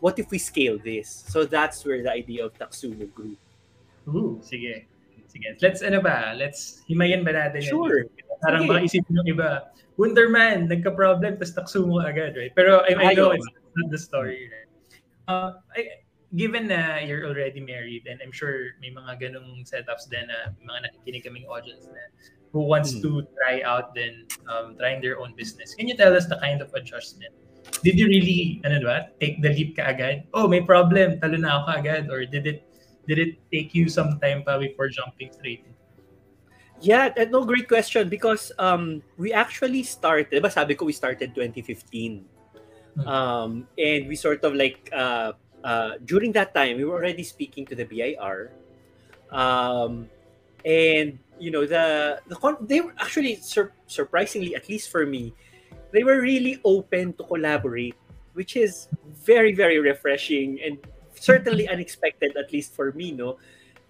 what 0.00 0.18
if 0.18 0.30
we 0.30 0.38
scale 0.38 0.78
this 0.84 1.24
so 1.28 1.44
that's 1.44 1.84
where 1.84 2.02
the 2.02 2.12
idea 2.12 2.44
of 2.44 2.52
Taxumo 2.58 3.08
grew 3.14 3.36
Ooh, 4.14 4.40
sige. 4.40 4.88
Sige. 5.28 5.48
Let's, 5.60 5.84
ano 5.84 6.00
ba? 6.00 6.32
Let's, 6.32 6.80
himayin 6.88 7.24
ba 7.24 7.36
natin 7.36 7.60
yan? 7.60 7.68
Sure. 7.68 8.08
Parang 8.40 8.64
Sige. 8.64 8.70
baka 8.72 8.80
isipin 8.80 9.14
ng 9.20 9.28
iba, 9.28 9.48
Wunderman, 9.98 10.70
nagka-problem, 10.70 11.36
tapos 11.36 11.52
Taxumo 11.52 12.00
agad, 12.00 12.32
right? 12.38 12.54
Pero 12.56 12.86
I, 12.86 13.12
I 13.12 13.14
know 13.18 13.34
it's 13.34 13.44
the 13.86 13.98
story, 13.98 14.50
right? 14.50 14.70
Uh, 15.28 15.60
I, 15.76 16.02
given 16.34 16.68
na 16.68 16.98
you're 17.00 17.24
already 17.24 17.60
married, 17.60 18.04
and 18.10 18.20
I'm 18.20 18.32
sure 18.32 18.76
may 18.80 18.90
mga 18.90 19.20
ganong 19.22 19.64
setups 19.64 20.10
din 20.10 20.28
na 20.28 20.52
may 20.58 20.64
mga 20.66 20.80
nakikinig 20.90 21.22
kaming 21.24 21.46
audience 21.48 21.86
na 21.88 22.02
who 22.52 22.64
wants 22.64 22.96
Hmm. 22.96 23.04
to 23.04 23.10
try 23.36 23.60
out 23.60 23.92
then 23.92 24.24
um, 24.48 24.72
trying 24.80 25.04
their 25.04 25.20
own 25.20 25.36
business. 25.36 25.76
Can 25.76 25.88
you 25.88 25.96
tell 25.96 26.16
us 26.16 26.26
the 26.26 26.40
kind 26.40 26.64
of 26.64 26.72
adjustment? 26.72 27.32
Did 27.84 28.00
you 28.00 28.08
really, 28.08 28.64
ano 28.64 28.80
ba, 28.80 29.12
take 29.20 29.44
the 29.44 29.52
leap 29.52 29.76
ka 29.76 29.92
agad? 29.92 30.24
Oh, 30.32 30.48
may 30.48 30.64
problem, 30.64 31.20
talo 31.20 31.36
na 31.36 31.60
ako 31.60 31.68
agad? 31.84 32.08
Or 32.08 32.24
did 32.24 32.48
it 32.48 32.64
did 33.04 33.20
it 33.20 33.40
take 33.52 33.76
you 33.76 33.88
some 33.88 34.16
time 34.20 34.44
pa 34.44 34.56
before 34.56 34.88
jumping 34.88 35.32
straight 35.32 35.64
in? 35.68 35.76
Yeah, 36.80 37.10
that, 37.10 37.34
no, 37.34 37.42
great 37.44 37.66
question 37.66 38.08
because 38.08 38.52
um, 38.58 39.02
we 39.18 39.32
actually 39.32 39.82
started, 39.82 40.30
diba 40.30 40.52
sabi 40.52 40.78
ko 40.78 40.86
we 40.86 40.94
started 40.94 41.34
2015. 41.34 42.24
Hmm. 42.98 43.08
Um, 43.08 43.50
and 43.78 44.08
we 44.08 44.16
sort 44.16 44.42
of 44.44 44.54
like, 44.54 44.90
uh, 44.92 45.32
uh, 45.62 46.02
during 46.04 46.32
that 46.32 46.54
time, 46.54 46.76
we 46.76 46.84
were 46.84 46.98
already 46.98 47.22
speaking 47.22 47.66
to 47.66 47.74
the 47.74 47.84
BIR. 47.84 48.50
Um, 49.30 50.08
and, 50.64 51.18
you 51.38 51.50
know, 51.50 51.66
the, 51.66 52.20
the 52.26 52.36
con- 52.36 52.58
they 52.60 52.80
were 52.80 52.94
actually, 52.98 53.36
sur- 53.36 53.72
surprisingly, 53.86 54.54
at 54.54 54.68
least 54.68 54.90
for 54.90 55.06
me, 55.06 55.34
they 55.92 56.02
were 56.02 56.20
really 56.20 56.60
open 56.64 57.12
to 57.14 57.24
collaborate, 57.24 57.94
which 58.34 58.56
is 58.56 58.88
very, 59.06 59.54
very 59.54 59.78
refreshing 59.78 60.58
and 60.60 60.78
certainly 61.14 61.68
unexpected, 61.68 62.36
at 62.36 62.52
least 62.52 62.74
for 62.74 62.92
me, 62.92 63.12
no? 63.12 63.38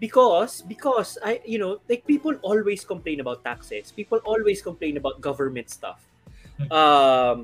because 0.01 0.63
because 0.63 1.19
i 1.25 1.41
you 1.45 1.59
know 1.59 1.79
like 1.89 2.07
people 2.07 2.35
always 2.43 2.85
complain 2.85 3.21
about 3.21 3.43
taxes 3.43 3.91
people 3.91 4.19
always 4.25 4.63
complain 4.63 4.97
about 4.97 5.21
government 5.21 5.69
stuff 5.71 6.03
Hmm. 6.59 6.73
um 6.75 7.37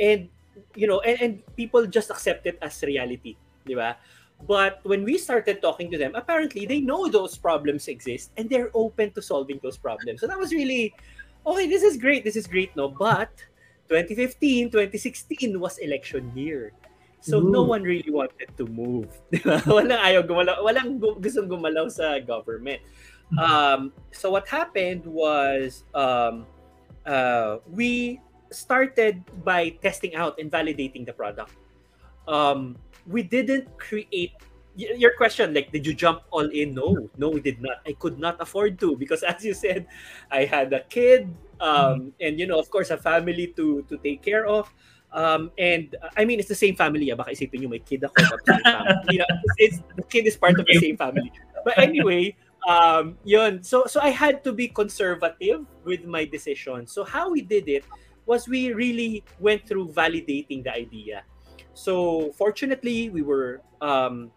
and 0.00 0.28
you 0.74 0.86
know 0.86 1.00
and, 1.00 1.20
and 1.20 1.32
people 1.56 1.86
just 1.86 2.10
accept 2.10 2.46
it 2.46 2.58
as 2.62 2.82
reality 2.82 3.36
di 3.66 3.74
ba? 3.74 3.96
but 4.46 4.78
when 4.86 5.02
we 5.02 5.18
started 5.18 5.60
talking 5.60 5.90
to 5.90 5.98
them 5.98 6.14
apparently 6.14 6.66
they 6.66 6.80
know 6.80 7.08
those 7.08 7.36
problems 7.36 7.88
exist 7.88 8.30
and 8.36 8.48
they're 8.48 8.70
open 8.74 9.10
to 9.10 9.20
solving 9.20 9.58
those 9.62 9.76
problems 9.76 10.20
so 10.20 10.26
that 10.26 10.38
was 10.38 10.52
really 10.52 10.94
okay 11.46 11.66
this 11.66 11.82
is 11.82 11.96
great 11.96 12.22
this 12.22 12.36
is 12.36 12.46
great 12.46 12.70
no 12.76 12.88
but 12.88 13.34
2015 13.90 14.70
2016 14.70 15.58
was 15.58 15.78
election 15.78 16.30
year 16.34 16.72
So 17.20 17.40
no 17.40 17.62
one 17.62 17.82
really 17.82 18.10
wanted 18.10 18.54
to 18.56 18.64
move. 18.66 19.10
Walang 19.66 19.98
ayaw 19.98 20.22
gumalaw, 20.22 20.62
walang 20.62 21.02
gu- 21.02 21.18
gustong 21.18 21.50
gumalaw 21.50 21.90
sa 21.90 22.22
government. 22.22 22.78
Um, 23.36 23.92
so 24.14 24.30
what 24.30 24.48
happened 24.48 25.04
was 25.04 25.84
um, 25.92 26.46
uh, 27.04 27.58
we 27.68 28.22
started 28.50 29.22
by 29.44 29.70
testing 29.80 30.14
out 30.14 30.38
and 30.38 30.50
validating 30.50 31.06
the 31.06 31.12
product. 31.12 31.52
Um, 32.26 32.76
we 33.06 33.22
didn't 33.22 33.66
create 33.78 34.32
your 34.78 35.10
question 35.18 35.52
like 35.52 35.72
did 35.72 35.84
you 35.84 35.92
jump 35.92 36.22
all 36.30 36.46
in 36.54 36.72
no 36.72 37.10
no 37.18 37.28
we 37.28 37.40
did 37.40 37.60
not 37.60 37.82
i 37.82 37.90
could 37.98 38.16
not 38.16 38.38
afford 38.38 38.78
to 38.78 38.94
because 38.94 39.22
as 39.26 39.42
you 39.44 39.52
said 39.52 39.88
i 40.30 40.44
had 40.44 40.72
a 40.72 40.86
kid 40.86 41.26
um, 41.58 42.12
and 42.20 42.38
you 42.38 42.46
know 42.46 42.60
of 42.60 42.70
course 42.70 42.90
a 42.90 42.96
family 42.96 43.48
to 43.56 43.82
to 43.90 43.98
take 43.98 44.22
care 44.22 44.46
of 44.46 44.70
um, 45.12 45.50
and 45.56 45.96
uh, 46.02 46.08
I 46.16 46.24
mean, 46.24 46.38
it's 46.38 46.48
the 46.48 46.58
same 46.58 46.76
family. 46.76 47.10
Ah. 47.12 47.16
Baka 47.16 47.32
isipin 47.32 47.64
nyo 47.64 47.68
may 47.72 47.80
kid 47.80 48.04
ako. 48.04 48.20
You 49.12 49.24
know, 49.24 49.30
it's, 49.56 49.80
the 49.96 50.04
kid 50.04 50.28
is 50.28 50.36
part 50.36 50.60
of 50.60 50.66
the 50.66 50.76
same 50.76 50.96
family. 50.96 51.32
But 51.64 51.78
anyway, 51.78 52.36
um, 52.68 53.16
yun. 53.24 53.62
So, 53.62 53.86
so 53.86 54.00
I 54.00 54.10
had 54.10 54.44
to 54.44 54.52
be 54.52 54.68
conservative 54.68 55.64
with 55.84 56.04
my 56.04 56.24
decision. 56.24 56.86
So 56.86 57.04
how 57.04 57.30
we 57.32 57.40
did 57.40 57.68
it 57.68 57.84
was 58.28 58.46
we 58.46 58.76
really 58.76 59.24
went 59.40 59.66
through 59.66 59.88
validating 59.88 60.62
the 60.62 60.72
idea. 60.72 61.24
So 61.72 62.30
fortunately, 62.36 63.08
we 63.08 63.22
were 63.22 63.62
um, 63.80 64.30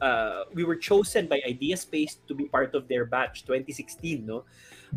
uh, 0.00 0.44
we 0.52 0.62
were 0.62 0.76
chosen 0.76 1.26
by 1.26 1.40
Idea 1.48 1.76
Space 1.76 2.20
to 2.28 2.34
be 2.34 2.44
part 2.44 2.76
of 2.76 2.86
their 2.86 3.08
batch 3.08 3.48
2016. 3.48 4.26
No, 4.26 4.44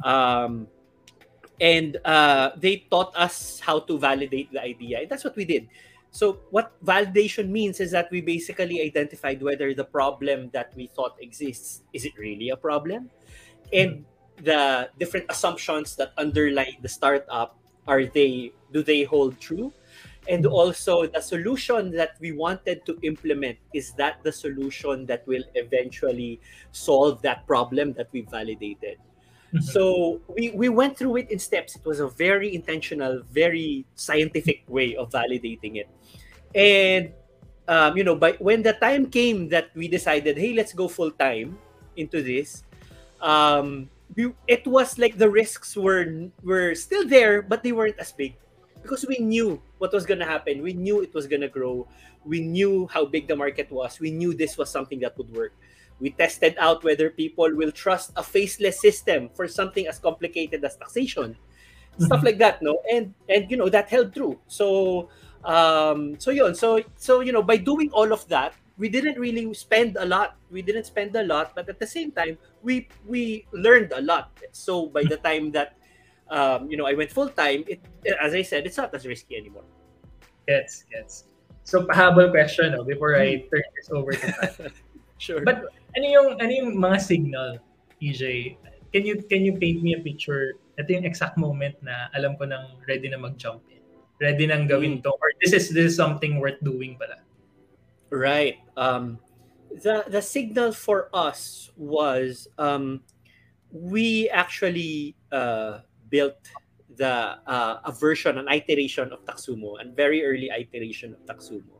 Um, 0.03 0.67
and 1.62 1.98
uh, 2.03 2.51
they 2.58 2.89
taught 2.89 3.15
us 3.15 3.62
how 3.62 3.79
to 3.86 3.98
validate 3.98 4.51
the 4.51 4.62
idea. 4.62 5.05
And 5.05 5.10
that's 5.10 5.24
what 5.24 5.38
we 5.38 5.46
did. 5.46 5.70
So, 6.10 6.43
what 6.50 6.74
validation 6.84 7.50
means 7.50 7.79
is 7.79 7.91
that 7.96 8.12
we 8.12 8.20
basically 8.20 8.81
identified 8.81 9.41
whether 9.41 9.74
the 9.74 9.86
problem 9.86 10.50
that 10.51 10.75
we 10.75 10.91
thought 10.91 11.15
exists 11.22 11.88
is 11.93 12.03
it 12.03 12.17
really 12.17 12.50
a 12.50 12.58
problem, 12.58 13.10
and 13.72 14.03
the 14.41 14.89
different 15.00 15.29
assumptions 15.29 15.96
that 15.96 16.12
underlie 16.17 16.75
the 16.81 16.89
startup 16.89 17.61
are 17.91 18.07
they 18.07 18.55
do 18.71 18.79
they 18.79 19.03
hold 19.03 19.36
true, 19.43 19.67
and 20.31 20.48
also 20.48 21.03
the 21.12 21.19
solution 21.19 21.91
that 22.00 22.15
we 22.24 22.31
wanted 22.31 22.88
to 22.88 22.95
implement 23.03 23.60
is 23.75 23.91
that 24.00 24.24
the 24.24 24.31
solution 24.31 25.03
that 25.12 25.27
will 25.27 25.43
eventually 25.60 26.39
solve 26.71 27.19
that 27.27 27.43
problem 27.43 27.91
that 28.00 28.07
we 28.15 28.24
validated. 28.24 28.95
Mhm. 29.51 29.60
So 29.60 29.83
we, 30.31 30.55
we 30.55 30.71
went 30.71 30.95
through 30.95 31.19
it 31.19 31.27
in 31.27 31.36
steps. 31.36 31.75
It 31.75 31.83
was 31.83 32.00
a 32.00 32.07
very 32.07 32.55
intentional, 32.55 33.27
very 33.27 33.83
scientific 34.00 34.63
way 34.71 34.95
of 34.95 35.12
validating 35.12 35.75
it. 35.75 35.91
And 36.55 37.12
um, 37.67 37.95
you 38.00 38.03
know, 38.07 38.15
by 38.15 38.39
when 38.39 38.63
the 38.63 38.74
time 38.79 39.12
came 39.12 39.51
that 39.51 39.75
we 39.75 39.91
decided, 39.91 40.39
hey, 40.39 40.55
let's 40.55 40.71
go 40.71 40.88
full 40.88 41.12
time 41.12 41.60
into 42.00 42.24
this, 42.24 42.63
um, 43.19 43.91
we, 44.15 44.34
it 44.48 44.65
was 44.68 44.98
like 44.98 45.18
the 45.18 45.30
risks 45.30 45.75
were 45.77 46.30
were 46.44 46.75
still 46.75 47.08
there, 47.08 47.41
but 47.41 47.63
they 47.63 47.72
weren't 47.72 48.00
as 48.00 48.12
big 48.12 48.36
because 48.82 49.06
we 49.08 49.20
knew 49.20 49.62
what 49.77 49.94
was 49.94 50.06
gonna 50.06 50.25
happen. 50.25 50.62
We 50.62 50.74
knew 50.74 51.01
it 51.01 51.13
was 51.13 51.27
gonna 51.27 51.48
grow. 51.50 51.88
We 52.25 52.41
knew 52.41 52.88
how 52.91 53.06
big 53.06 53.27
the 53.27 53.36
market 53.36 53.72
was. 53.72 54.00
We 54.00 54.12
knew 54.12 54.34
this 54.34 54.58
was 54.58 54.70
something 54.70 55.00
that 55.01 55.18
would 55.18 55.32
work. 55.32 55.53
We 56.00 56.12
tested 56.12 56.56
out 56.58 56.84
whether 56.84 57.10
people 57.10 57.50
will 57.53 57.72
trust 57.72 58.12
a 58.18 58.24
faceless 58.24 58.82
system 58.82 59.30
for 59.34 59.48
something 59.48 59.88
as 59.88 60.00
complicated 60.00 60.65
as 60.65 60.75
taxation, 60.77 61.38
stuff 62.00 62.22
Mhm. 62.22 62.25
like 62.25 62.38
that. 62.39 62.62
No, 62.62 62.82
and 62.91 63.13
and 63.30 63.50
you 63.50 63.58
know 63.58 63.70
that 63.70 63.89
held 63.89 64.13
true. 64.13 64.39
So 64.48 65.10
um, 65.46 66.20
so 66.20 66.32
yun. 66.32 66.56
So 66.56 66.82
so 66.98 67.22
you 67.22 67.32
know 67.32 67.44
by 67.44 67.58
doing 67.58 67.89
all 67.94 68.12
of 68.13 68.27
that, 68.30 68.53
we 68.81 68.89
didn't 68.89 69.21
really 69.21 69.45
spend 69.53 69.93
a 70.01 70.05
lot. 70.09 70.41
We 70.50 70.65
didn't 70.65 70.89
spend 70.89 71.13
a 71.13 71.21
lot, 71.21 71.53
but 71.53 71.69
at 71.69 71.77
the 71.77 71.85
same 71.85 72.09
time, 72.09 72.41
we 72.65 72.89
we 73.05 73.45
learned 73.53 73.93
a 73.93 74.01
lot. 74.01 74.33
So 74.50 74.89
by 74.89 75.05
the 75.05 75.21
time 75.27 75.53
that 75.53 75.77
um, 76.33 76.65
you 76.65 76.81
know 76.81 76.89
I 76.89 76.97
went 76.97 77.13
full 77.13 77.29
time, 77.29 77.61
it 77.69 77.77
as 78.17 78.33
I 78.33 78.41
said, 78.41 78.65
it's 78.65 78.81
not 78.81 78.89
as 78.97 79.05
risky 79.05 79.38
anymore. 79.38 79.69
Gets, 80.50 80.89
gets. 80.89 81.29
So, 81.63 81.85
pahabol 81.85 82.33
question 82.33 82.73
no, 82.73 82.83
before 82.83 83.15
I 83.15 83.45
turn 83.47 83.63
this 83.77 83.89
over 83.93 84.11
to 84.11 84.27
Pat. 84.33 84.73
Sure. 85.21 85.45
But 85.45 85.69
ano 85.93 86.05
yung, 86.09 86.27
ano 86.41 86.50
yung 86.50 86.81
mga 86.81 86.97
signal, 86.97 87.61
EJ? 88.01 88.57
Can 88.89 89.05
you, 89.05 89.21
can 89.21 89.45
you 89.45 89.53
paint 89.53 89.85
me 89.85 89.93
a 89.93 90.01
picture? 90.01 90.57
Ito 90.81 90.97
yung 90.97 91.05
exact 91.05 91.38
moment 91.38 91.77
na 91.85 92.09
alam 92.17 92.33
ko 92.41 92.50
nang 92.50 92.81
ready 92.89 93.05
na 93.05 93.21
mag-jump 93.21 93.61
in. 93.69 93.85
Ready 94.17 94.50
nang 94.50 94.65
gawin 94.65 94.97
Mm. 94.97 95.05
to. 95.05 95.13
Or 95.13 95.29
this 95.38 95.53
is, 95.53 95.69
this 95.69 95.93
is 95.93 95.95
something 95.95 96.41
worth 96.41 96.57
doing 96.65 96.97
pala. 96.97 97.21
Right. 98.12 98.60
Um, 98.75 99.20
the 99.84 100.03
the 100.08 100.22
signal 100.22 100.74
for 100.74 101.08
us 101.13 101.72
was 101.77 102.50
um, 102.58 103.01
we 103.72 104.30
actually 104.30 105.15
uh, 105.32 105.80
built 106.10 106.36
the 106.98 107.39
uh, 107.48 107.80
a 107.86 107.91
version, 107.91 108.38
an 108.38 108.48
iteration 108.51 109.13
of 109.13 109.24
Taxumo, 109.24 109.80
and 109.80 109.96
very 109.96 110.25
early 110.25 110.51
iteration 110.51 111.15
of 111.15 111.25
Taxumo. 111.25 111.80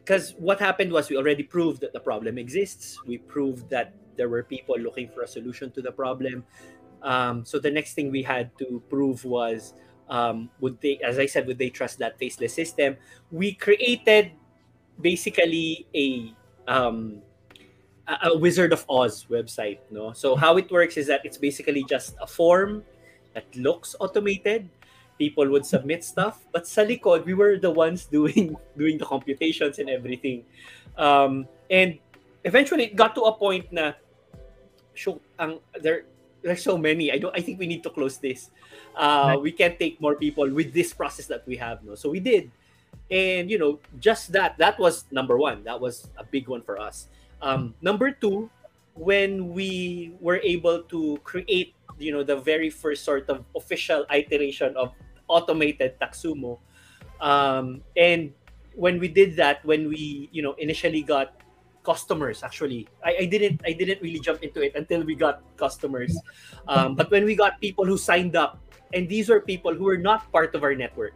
Because 0.00 0.34
what 0.38 0.58
happened 0.58 0.90
was 0.90 1.10
we 1.10 1.16
already 1.16 1.42
proved 1.42 1.82
that 1.82 1.92
the 1.92 2.00
problem 2.00 2.38
exists. 2.38 2.98
We 3.06 3.18
proved 3.18 3.68
that 3.70 3.94
there 4.16 4.28
were 4.28 4.42
people 4.42 4.76
looking 4.78 5.08
for 5.08 5.22
a 5.22 5.28
solution 5.28 5.70
to 5.72 5.82
the 5.82 5.92
problem. 5.92 6.44
Um, 7.02 7.44
so 7.44 7.58
the 7.58 7.70
next 7.70 7.92
thing 7.92 8.10
we 8.10 8.22
had 8.22 8.56
to 8.58 8.82
prove 8.88 9.24
was 9.24 9.74
um, 10.08 10.50
would 10.60 10.80
they, 10.80 10.98
as 11.04 11.18
I 11.18 11.26
said, 11.26 11.46
would 11.46 11.58
they 11.58 11.70
trust 11.70 11.98
that 11.98 12.18
faceless 12.18 12.54
system? 12.54 12.96
We 13.30 13.54
created 13.54 14.32
basically 15.00 15.86
a 15.94 16.34
um, 16.68 17.22
a 18.06 18.36
Wizard 18.36 18.72
of 18.72 18.84
Oz 18.88 19.26
website. 19.30 19.78
No, 19.90 20.12
so 20.12 20.36
how 20.36 20.56
it 20.56 20.70
works 20.70 20.96
is 20.96 21.06
that 21.06 21.24
it's 21.24 21.38
basically 21.38 21.84
just 21.84 22.16
a 22.20 22.26
form 22.26 22.84
that 23.32 23.44
looks 23.56 23.96
automated. 23.98 24.68
People 25.18 25.48
would 25.50 25.64
submit 25.64 26.04
stuff, 26.04 26.44
but 26.52 26.66
sa 26.66 26.82
likod, 26.82 27.24
we 27.24 27.34
were 27.34 27.56
the 27.56 27.70
ones 27.70 28.04
doing 28.12 28.56
doing 28.76 28.98
the 28.98 29.06
computations 29.06 29.78
and 29.78 29.88
everything. 29.88 30.44
Um, 30.98 31.46
and 31.70 31.98
eventually, 32.44 32.84
it 32.84 32.96
got 32.96 33.14
to 33.14 33.22
a 33.22 33.32
point 33.32 33.72
na, 33.72 33.92
shoot, 34.92 35.20
ang, 35.38 35.60
there, 35.80 36.04
there's 36.44 36.62
so 36.62 36.76
many. 36.76 37.10
I 37.10 37.16
don't. 37.16 37.34
I 37.34 37.40
think 37.40 37.58
we 37.58 37.66
need 37.66 37.82
to 37.82 37.90
close 37.90 38.20
this. 38.20 38.52
Uh, 38.94 39.40
we 39.40 39.50
can't 39.50 39.80
take 39.80 39.98
more 40.00 40.14
people 40.14 40.46
with 40.52 40.76
this 40.76 40.92
process 40.92 41.26
that 41.32 41.42
we 41.48 41.56
have. 41.56 41.82
No, 41.82 41.96
so 41.96 42.12
we 42.12 42.20
did, 42.20 42.52
and 43.10 43.50
you 43.50 43.58
know, 43.58 43.80
just 43.98 44.30
that. 44.36 44.60
That 44.60 44.78
was 44.78 45.08
number 45.10 45.40
one. 45.40 45.64
That 45.64 45.80
was 45.80 46.06
a 46.20 46.22
big 46.22 46.46
one 46.46 46.60
for 46.60 46.78
us. 46.78 47.08
Um, 47.40 47.74
number 47.80 48.12
two, 48.12 48.52
when 48.92 49.56
we 49.56 50.12
were 50.20 50.38
able 50.44 50.84
to 50.92 51.18
create, 51.24 51.74
you 51.98 52.12
know, 52.12 52.22
the 52.22 52.36
very 52.36 52.68
first 52.68 53.02
sort 53.02 53.28
of 53.32 53.42
official 53.56 54.04
iteration 54.12 54.76
of 54.76 54.92
automated 55.26 55.98
Taxumo, 55.98 56.60
um, 57.20 57.80
and 57.96 58.32
when 58.76 59.00
we 59.00 59.08
did 59.08 59.34
that, 59.36 59.64
when 59.64 59.88
we, 59.88 60.28
you 60.30 60.42
know, 60.42 60.52
initially 60.60 61.02
got 61.02 61.40
customers 61.84 62.42
actually. 62.42 62.88
I, 63.04 63.16
I 63.20 63.24
didn't 63.26 63.60
i 63.64 63.72
didn't 63.72 64.00
really 64.00 64.18
jump 64.18 64.42
into 64.42 64.64
it 64.64 64.74
until 64.74 65.04
we 65.04 65.14
got 65.14 65.44
customers. 65.56 66.16
Um, 66.66 66.96
but 66.96 67.10
when 67.10 67.24
we 67.24 67.36
got 67.36 67.60
people 67.60 67.84
who 67.84 67.96
signed 67.96 68.34
up 68.34 68.58
and 68.92 69.08
these 69.08 69.28
were 69.28 69.40
people 69.40 69.74
who 69.74 69.84
were 69.84 70.00
not 70.00 70.32
part 70.32 70.54
of 70.54 70.64
our 70.64 70.74
network. 70.74 71.14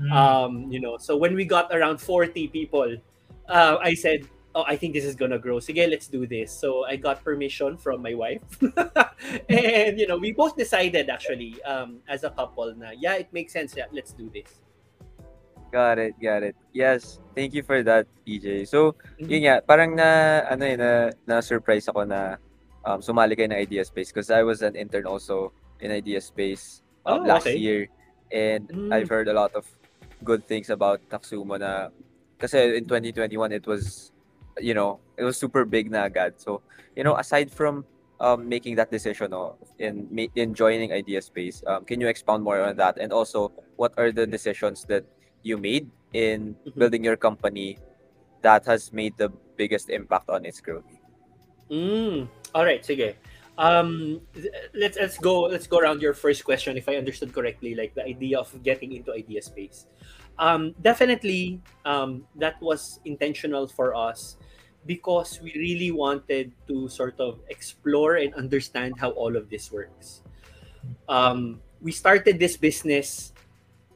Mm. 0.00 0.10
um, 0.10 0.52
you 0.72 0.80
know 0.80 0.96
so 0.96 1.16
when 1.16 1.36
we 1.36 1.44
got 1.44 1.68
around 1.70 2.00
40 2.00 2.48
people 2.48 2.96
uh, 3.46 3.76
i 3.84 3.92
said 3.92 4.24
oh 4.56 4.64
i 4.66 4.74
think 4.74 4.96
this 4.96 5.04
is 5.04 5.14
gonna 5.14 5.38
grow. 5.38 5.60
So 5.60 5.72
sige 5.72 5.84
let's 5.88 6.08
do 6.08 6.26
this. 6.26 6.50
So 6.50 6.84
i 6.84 6.96
got 6.96 7.22
permission 7.22 7.78
from 7.78 8.02
my 8.02 8.14
wife. 8.14 8.42
And 9.48 10.00
you 10.00 10.10
know 10.10 10.18
we 10.18 10.32
both 10.34 10.58
decided 10.58 11.08
actually 11.08 11.62
um, 11.62 12.02
as 12.10 12.24
a 12.24 12.32
couple 12.34 12.74
na 12.74 12.90
yeah 12.90 13.14
it 13.22 13.30
makes 13.30 13.52
sense. 13.54 13.76
Yeah 13.76 13.86
let's 13.94 14.12
do 14.12 14.26
this 14.34 14.61
Got 15.72 15.98
it, 15.98 16.12
got 16.20 16.42
it. 16.44 16.54
Yes, 16.76 17.18
thank 17.34 17.56
you 17.56 17.64
for 17.64 17.80
that, 17.82 18.04
EJ. 18.28 18.68
So, 18.68 18.92
Mhm. 19.16 19.28
yun 19.32 19.40
nga, 19.48 19.56
parang 19.64 19.96
na, 19.96 20.44
ano 20.44 20.62
eh, 20.68 20.76
na, 20.76 21.08
na-surprise 21.24 21.88
ako 21.88 22.04
na 22.04 22.36
um, 22.84 23.00
sumali 23.00 23.32
kayo 23.32 23.48
ng 23.48 23.56
Idea 23.56 23.80
Space 23.80 24.12
because 24.12 24.28
I 24.28 24.44
was 24.44 24.60
an 24.60 24.76
intern 24.76 25.08
also 25.08 25.56
in 25.80 25.88
Idea 25.88 26.20
Space 26.20 26.84
um, 27.08 27.24
Oh, 27.24 27.26
last 27.26 27.48
okay. 27.48 27.56
year. 27.56 27.88
And 28.28 28.68
Mm. 28.68 28.92
I've 28.92 29.08
heard 29.08 29.32
a 29.32 29.36
lot 29.36 29.56
of 29.56 29.64
good 30.20 30.44
things 30.44 30.68
about 30.68 31.00
Taxumo 31.08 31.56
na 31.56 31.88
kasi 32.36 32.76
in 32.76 32.84
2021 32.84 33.52
it 33.52 33.66
was 33.66 34.12
you 34.60 34.74
know 34.74 35.00
it 35.16 35.24
was 35.24 35.38
super 35.38 35.64
big 35.64 35.90
na 35.90 36.06
agad 36.10 36.34
so 36.38 36.62
you 36.94 37.02
know 37.02 37.14
aside 37.18 37.50
from 37.50 37.86
um, 38.18 38.46
making 38.48 38.74
that 38.78 38.90
decision 38.90 39.30
no, 39.30 39.58
in 39.78 40.06
in 40.34 40.54
joining 40.54 40.92
idea 40.92 41.22
space 41.22 41.62
um, 41.66 41.84
can 41.86 42.00
you 42.00 42.06
expound 42.06 42.42
more 42.42 42.62
on 42.62 42.74
that 42.76 42.98
and 42.98 43.12
also 43.12 43.50
what 43.76 43.94
are 43.98 44.10
the 44.10 44.26
decisions 44.26 44.86
that 44.86 45.06
you 45.42 45.58
made 45.58 45.90
in 46.12 46.54
Mhm. 46.66 46.78
building 46.78 47.02
your 47.04 47.16
company 47.16 47.78
that 48.42 48.66
has 48.66 48.92
made 48.92 49.16
the 49.16 49.30
biggest 49.56 49.90
impact 49.90 50.28
on 50.28 50.44
its 50.44 50.60
growth 50.60 50.86
Mm. 51.72 52.28
All 52.54 52.64
right, 52.68 52.84
sige. 52.84 53.16
Um, 53.56 54.20
let's 54.76 54.96
let's 55.00 55.16
go 55.16 55.48
let's 55.48 55.66
go 55.66 55.80
around 55.80 56.00
your 56.04 56.12
first 56.12 56.44
question 56.44 56.76
if 56.76 56.88
I 56.88 56.96
understood 57.00 57.32
correctly, 57.32 57.74
like 57.74 57.96
the 57.96 58.04
idea 58.04 58.40
of 58.40 58.52
getting 58.60 58.92
into 58.92 59.12
idea 59.12 59.40
space. 59.40 59.88
Um, 60.36 60.76
definitely, 60.80 61.60
um, 61.84 62.28
that 62.36 62.60
was 62.60 63.00
intentional 63.04 63.68
for 63.68 63.96
us 63.96 64.36
because 64.84 65.40
we 65.40 65.52
really 65.56 65.92
wanted 65.92 66.52
to 66.68 66.88
sort 66.88 67.20
of 67.20 67.40
explore 67.48 68.16
and 68.16 68.34
understand 68.34 69.00
how 69.00 69.16
all 69.16 69.36
of 69.36 69.48
this 69.48 69.72
works. 69.72 70.20
Um, 71.08 71.60
we 71.80 71.92
started 71.92 72.40
this 72.40 72.56
business 72.56 73.32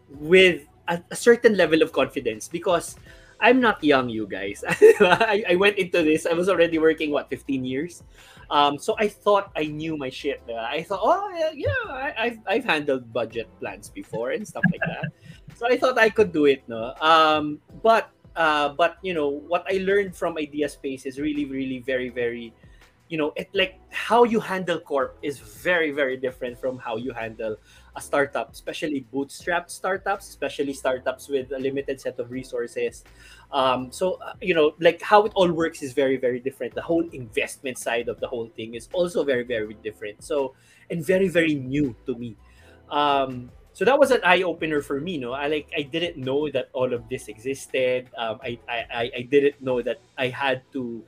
with 0.09 0.65
a, 0.88 1.02
a 1.11 1.16
certain 1.16 1.57
level 1.57 1.83
of 1.83 1.93
confidence 1.93 2.49
because 2.49 2.97
I'm 3.40 3.61
not 3.61 3.83
young, 3.85 4.09
you 4.09 4.26
guys. 4.26 4.64
I, 4.69 5.45
I 5.50 5.55
went 5.57 5.78
into 5.78 6.02
this. 6.02 6.26
I 6.26 6.33
was 6.33 6.49
already 6.49 6.78
working 6.78 7.11
what 7.11 7.28
15 7.28 7.64
years, 7.64 8.02
um, 8.50 8.78
so 8.78 8.97
I 8.99 9.09
thought 9.09 9.50
I 9.57 9.66
knew 9.66 9.97
my 9.97 10.09
shit. 10.09 10.43
uh, 10.49 10.55
I 10.55 10.83
thought, 10.83 11.00
oh 11.02 11.28
yeah, 11.37 11.50
yeah 11.52 11.93
I, 11.93 12.14
I've 12.16 12.38
I've 12.47 12.64
handled 12.64 13.12
budget 13.12 13.49
plans 13.61 13.90
before 13.90 14.31
and 14.31 14.47
stuff 14.47 14.64
like 14.73 14.81
that. 14.87 15.12
so 15.57 15.66
I 15.69 15.76
thought 15.76 15.99
I 15.99 16.09
could 16.09 16.33
do 16.33 16.47
it, 16.47 16.62
no. 16.69 16.95
Um, 17.00 17.61
but 17.83 18.11
uh, 18.37 18.71
but 18.71 18.97
you 19.02 19.12
know 19.12 19.28
what 19.28 19.66
I 19.69 19.85
learned 19.85 20.16
from 20.16 20.38
Idea 20.38 20.69
Space 20.69 21.05
is 21.05 21.21
really 21.21 21.45
really 21.45 21.81
very 21.81 22.09
very 22.09 22.55
you 23.09 23.19
know, 23.19 23.33
it 23.37 23.49
like 23.55 23.78
how 23.90 24.25
you 24.25 24.40
handle 24.40 24.81
corp 24.81 25.19
is 25.23 25.38
very 25.38 25.90
very 25.90 26.16
different 26.16 26.59
from 26.59 26.78
how 26.78 26.97
you 26.97 27.12
handle 27.12 27.57
a 27.97 28.00
startup, 28.00 28.53
especially 28.53 29.07
bootstrapped 29.12 29.71
startups, 29.71 30.29
especially 30.29 30.73
startups 30.73 31.29
with 31.29 31.50
a 31.53 31.59
limited 31.59 32.00
set 32.00 32.19
of 32.19 32.31
resources. 32.31 33.05
Um, 33.50 33.91
so 33.91 34.21
uh, 34.23 34.35
you 34.41 34.55
know, 34.55 34.75
like 34.81 35.00
how 35.03 35.25
it 35.25 35.33
all 35.35 35.50
works 35.50 35.83
is 35.83 35.93
very 35.93 36.17
very 36.17 36.41
different. 36.41 36.75
The 36.75 36.83
whole 36.83 37.09
investment 37.12 37.79
side 37.79 38.09
of 38.09 38.21
the 38.21 38.29
whole 38.29 38.49
thing 38.49 38.75
is 38.75 38.88
also 38.93 39.25
very 39.25 39.45
very 39.45 39.75
different. 39.83 40.23
So 40.23 40.55
and 40.91 41.05
very 41.05 41.29
very 41.29 41.55
new 41.55 41.97
to 42.07 42.15
me. 42.15 42.37
Um, 42.91 43.50
so 43.73 43.85
that 43.85 43.99
was 43.99 44.11
an 44.11 44.21
eye 44.25 44.41
opener 44.41 44.81
for 44.81 45.00
me. 45.00 45.19
No, 45.19 45.33
I 45.33 45.49
like 45.49 45.69
I 45.76 45.83
didn't 45.83 46.17
know 46.17 46.49
that 46.50 46.69
all 46.73 46.93
of 46.93 47.09
this 47.09 47.29
existed. 47.29 48.09
Um, 48.17 48.41
I, 48.43 48.59
I 48.69 49.11
I 49.17 49.23
didn't 49.29 49.61
know 49.61 49.83
that 49.83 50.00
I 50.17 50.29
had 50.29 50.62
to 50.73 51.05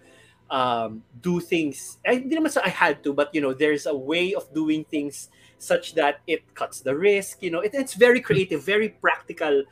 um, 0.51 1.03
do 1.21 1.41
things. 1.41 1.99
I 2.07 2.17
didn't 2.17 2.57
I 2.57 2.69
had 2.69 3.03
to, 3.05 3.13
but 3.13 3.35
you 3.35 3.41
know, 3.41 3.53
there's 3.53 3.87
a 3.87 3.95
way 3.95 4.35
of 4.35 4.53
doing 4.55 4.85
things 4.85 5.29
such 5.59 5.95
that 5.95 6.21
it 6.27 6.55
cuts 6.55 6.81
the 6.81 6.97
risk. 6.97 7.43
You 7.43 7.51
know, 7.51 7.61
it, 7.61 7.75
it's 7.75 7.95
very 7.95 8.21
creative, 8.21 8.65
very 8.65 8.91
practical 8.91 9.65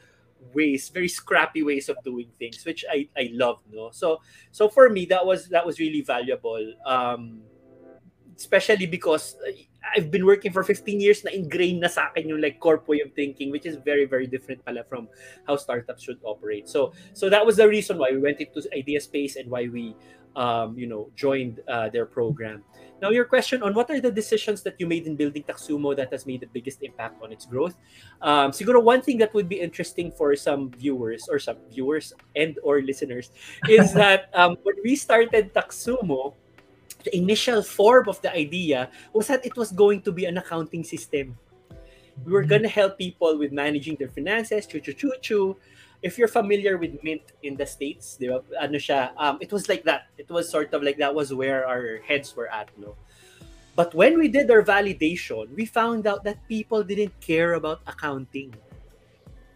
ways, 0.54 0.88
very 0.88 1.08
scrappy 1.08 1.62
ways 1.62 1.88
of 1.88 1.96
doing 2.04 2.28
things, 2.38 2.64
which 2.64 2.84
I 2.90 3.08
I 3.16 3.30
love. 3.32 3.60
No, 3.72 3.90
so 3.90 4.20
so 4.52 4.68
for 4.68 4.90
me 4.90 5.06
that 5.06 5.24
was 5.24 5.48
that 5.48 5.64
was 5.64 5.78
really 5.78 6.02
valuable. 6.02 6.74
Um, 6.84 7.42
especially 8.36 8.84
because 8.84 9.36
uh, 9.48 9.50
I've 9.96 10.10
been 10.10 10.26
working 10.26 10.52
for 10.52 10.62
15 10.62 11.00
years 11.00 11.24
na 11.24 11.30
ingrained 11.32 11.80
na 11.80 11.88
sa 11.88 12.12
akin 12.12 12.28
yung 12.28 12.40
like 12.42 12.60
corp 12.60 12.86
way 12.86 13.00
of 13.00 13.16
thinking 13.16 13.50
which 13.50 13.64
is 13.64 13.80
very 13.80 14.04
very 14.04 14.26
different 14.26 14.60
pala 14.60 14.84
from 14.84 15.08
how 15.46 15.56
startups 15.56 16.04
should 16.04 16.20
operate. 16.22 16.68
So 16.68 16.92
so 17.14 17.30
that 17.30 17.46
was 17.46 17.56
the 17.56 17.68
reason 17.68 17.96
why 17.96 18.12
we 18.12 18.20
went 18.20 18.40
into 18.40 18.60
Idea 18.76 19.00
Space 19.00 19.36
and 19.36 19.48
why 19.48 19.68
we 19.72 19.96
um, 20.36 20.78
you 20.78 20.86
know 20.86 21.10
joined 21.16 21.60
uh, 21.66 21.88
their 21.88 22.06
program. 22.06 22.62
Now 23.02 23.10
your 23.10 23.24
question 23.24 23.62
on 23.62 23.74
what 23.74 23.90
are 23.90 24.00
the 24.00 24.12
decisions 24.12 24.62
that 24.62 24.76
you 24.78 24.86
made 24.86 25.06
in 25.06 25.16
building 25.16 25.42
Taxumo 25.42 25.96
that 25.96 26.12
has 26.12 26.24
made 26.24 26.40
the 26.40 26.46
biggest 26.46 26.82
impact 26.82 27.20
on 27.22 27.32
its 27.32 27.44
growth? 27.44 27.76
Um, 28.22 28.52
siguro 28.52 28.82
one 28.82 29.02
thing 29.02 29.18
that 29.18 29.34
would 29.34 29.48
be 29.48 29.60
interesting 29.60 30.12
for 30.12 30.36
some 30.36 30.70
viewers 30.70 31.28
or 31.28 31.38
some 31.38 31.56
viewers 31.68 32.12
and 32.36 32.56
or 32.62 32.80
listeners 32.80 33.32
is 33.68 33.92
that 33.92 34.30
um, 34.32 34.56
when 34.62 34.76
we 34.84 34.96
started 34.96 35.52
Taxumo, 35.52 36.32
the 37.04 37.16
initial 37.16 37.62
form 37.62 38.08
of 38.08 38.20
the 38.22 38.32
idea 38.32 38.90
was 39.12 39.28
that 39.28 39.44
it 39.44 39.56
was 39.56 39.72
going 39.72 40.00
to 40.02 40.12
be 40.12 40.24
an 40.24 40.38
accounting 40.38 40.84
system. 40.84 41.36
We 42.24 42.32
were 42.32 42.44
going 42.44 42.62
to 42.62 42.72
help 42.72 42.96
people 42.96 43.38
with 43.38 43.52
managing 43.52 43.96
their 43.96 44.08
finances, 44.08 44.66
chu 44.66 44.80
chu 44.80 44.92
chu 44.92 45.12
chu. 45.20 45.56
If 46.02 46.18
you're 46.18 46.28
familiar 46.28 46.76
with 46.76 47.02
Mint 47.02 47.22
in 47.42 47.56
the 47.56 47.66
States, 47.66 48.16
di 48.16 48.28
ba, 48.28 48.42
ano 48.60 48.78
siya, 48.78 49.12
um, 49.16 49.38
it 49.40 49.52
was 49.52 49.68
like 49.68 49.84
that. 49.84 50.12
It 50.18 50.28
was 50.30 50.50
sort 50.50 50.72
of 50.74 50.82
like 50.82 50.98
that 50.98 51.14
was 51.14 51.32
where 51.32 51.66
our 51.66 52.00
heads 52.04 52.34
were 52.36 52.48
at, 52.52 52.70
no? 52.78 52.96
But 53.76 53.94
when 53.94 54.18
we 54.18 54.28
did 54.28 54.50
our 54.50 54.62
validation, 54.62 55.52
we 55.52 55.66
found 55.66 56.06
out 56.06 56.24
that 56.24 56.40
people 56.48 56.82
didn't 56.82 57.12
care 57.20 57.54
about 57.54 57.84
accounting. 57.86 58.56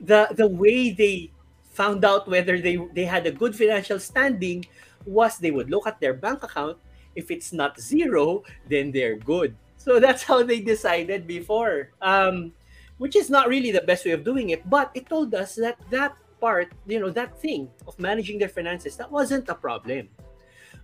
The 0.00 0.28
the 0.32 0.48
way 0.48 0.92
they 0.92 1.32
found 1.72 2.04
out 2.04 2.28
whether 2.28 2.60
they 2.60 2.76
they 2.92 3.08
had 3.08 3.24
a 3.24 3.32
good 3.32 3.56
financial 3.56 4.00
standing 4.00 4.68
was 5.08 5.40
they 5.40 5.50
would 5.50 5.72
look 5.72 5.88
at 5.88 6.00
their 6.00 6.12
bank 6.12 6.44
account 6.44 6.76
if 7.16 7.30
it's 7.30 7.52
not 7.52 7.80
zero, 7.80 8.44
then 8.68 8.92
they're 8.92 9.16
good. 9.16 9.56
So 9.76 9.98
that's 9.98 10.22
how 10.22 10.44
they 10.44 10.60
decided 10.60 11.26
before. 11.26 11.90
Um, 12.00 12.52
which 13.00 13.16
is 13.16 13.32
not 13.32 13.48
really 13.48 13.72
the 13.72 13.80
best 13.80 14.04
way 14.04 14.12
of 14.12 14.24
doing 14.24 14.50
it, 14.50 14.68
but 14.68 14.92
it 14.92 15.08
told 15.08 15.32
us 15.32 15.56
that 15.56 15.80
that 15.88 16.12
part, 16.40 16.72
you 16.86 16.98
know, 16.98 17.10
that 17.10 17.38
thing 17.38 17.68
of 17.86 17.98
managing 17.98 18.38
their 18.38 18.48
finances, 18.48 18.96
that 18.96 19.10
wasn't 19.10 19.48
a 19.48 19.54
problem. 19.54 20.08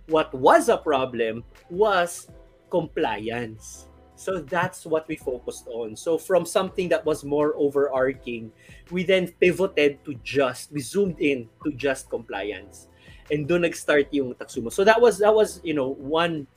What 0.07 0.33
was 0.33 0.69
a 0.69 0.77
problem 0.77 1.43
was 1.69 2.29
compliance. 2.69 3.87
So 4.15 4.41
that's 4.41 4.85
what 4.85 5.07
we 5.07 5.15
focused 5.15 5.67
on. 5.67 5.95
So 5.95 6.17
from 6.17 6.45
something 6.45 6.89
that 6.89 7.05
was 7.05 7.23
more 7.23 7.53
overarching, 7.55 8.51
we 8.89 9.03
then 9.03 9.29
pivoted 9.39 10.03
to 10.05 10.15
just, 10.23 10.71
we 10.71 10.81
zoomed 10.81 11.19
in 11.19 11.49
to 11.63 11.71
just 11.73 12.09
compliance 12.09 12.87
and 13.31 13.47
doon 13.47 13.61
nag-start 13.67 14.07
yung 14.11 14.33
Taxumo. 14.35 14.71
So 14.71 14.83
that 14.83 14.99
was 14.99 15.19
that 15.19 15.33
was 15.33 15.59
you 15.63 15.73
know 15.73 15.93
one 15.99 16.47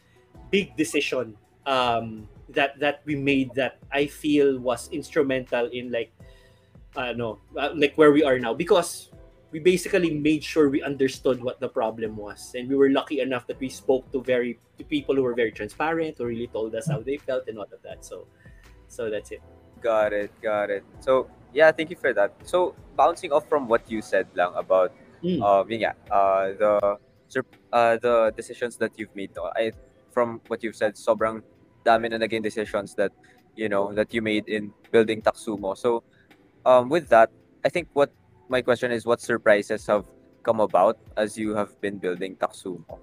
big 0.50 0.76
decision 0.76 1.36
um, 1.66 2.28
that 2.50 2.78
that 2.78 3.02
we 3.04 3.14
made 3.14 3.54
that 3.54 3.78
I 3.92 4.06
feel 4.06 4.58
was 4.58 4.88
instrumental 4.90 5.66
in 5.70 5.90
like 5.90 6.12
uh, 6.96 7.12
no 7.12 7.38
uh, 7.58 7.70
like 7.74 7.94
where 7.96 8.12
we 8.12 8.24
are 8.24 8.38
now 8.38 8.54
because 8.54 9.10
we 9.50 9.58
basically 9.58 10.14
made 10.14 10.42
sure 10.44 10.70
we 10.70 10.82
understood 10.82 11.42
what 11.42 11.58
the 11.58 11.68
problem 11.68 12.16
was 12.16 12.54
and 12.54 12.68
we 12.68 12.76
were 12.76 12.90
lucky 12.90 13.20
enough 13.20 13.46
that 13.46 13.58
we 13.58 13.68
spoke 13.68 14.10
to 14.12 14.22
very 14.22 14.58
to 14.78 14.84
people 14.84 15.14
who 15.14 15.22
were 15.22 15.34
very 15.34 15.50
transparent 15.50 16.16
who 16.18 16.24
really 16.24 16.46
told 16.48 16.74
us 16.74 16.86
how 16.86 17.00
they 17.02 17.16
felt 17.16 17.46
and 17.48 17.58
all 17.58 17.66
of 17.70 17.82
that 17.82 18.04
so 18.04 18.26
so 18.88 19.10
that's 19.10 19.30
it 19.30 19.42
Got 19.80 20.12
it, 20.12 20.30
got 20.42 20.68
it. 20.68 20.84
So 21.00 21.28
yeah, 21.52 21.72
thank 21.72 21.88
you 21.88 21.96
for 21.96 22.12
that. 22.12 22.36
So 22.44 22.76
bouncing 22.96 23.32
off 23.32 23.48
from 23.48 23.66
what 23.66 23.90
you 23.90 24.02
said 24.02 24.28
lang 24.36 24.52
about 24.54 24.92
Mm. 25.20 25.44
um 25.44 25.68
yun 25.68 25.84
nga, 25.84 25.92
uh 26.08 26.56
the 26.56 26.72
uh 27.72 27.96
the 28.00 28.32
decisions 28.36 28.80
that 28.80 28.92
you've 28.96 29.12
made 29.12 29.28
no, 29.36 29.52
I 29.52 29.72
from 30.12 30.40
what 30.48 30.64
you've 30.64 30.76
said 30.76 30.96
sobrang 30.96 31.44
dami 31.84 32.08
na 32.08 32.16
naging 32.16 32.40
decisions 32.40 32.96
that 32.96 33.12
you 33.52 33.68
know 33.68 33.92
that 33.92 34.16
you 34.16 34.24
made 34.24 34.48
in 34.48 34.72
building 34.88 35.20
Taxumo. 35.20 35.76
So 35.76 36.04
um 36.66 36.88
with 36.88 37.08
that, 37.08 37.30
I 37.64 37.68
think 37.68 37.88
what 37.92 38.12
my 38.48 38.62
question 38.62 38.90
is 38.90 39.06
what 39.06 39.20
surprises 39.20 39.86
have 39.86 40.06
come 40.42 40.60
about 40.60 40.98
as 41.16 41.36
you 41.36 41.54
have 41.54 41.78
been 41.80 41.98
building 41.98 42.36
Taxumo? 42.36 42.98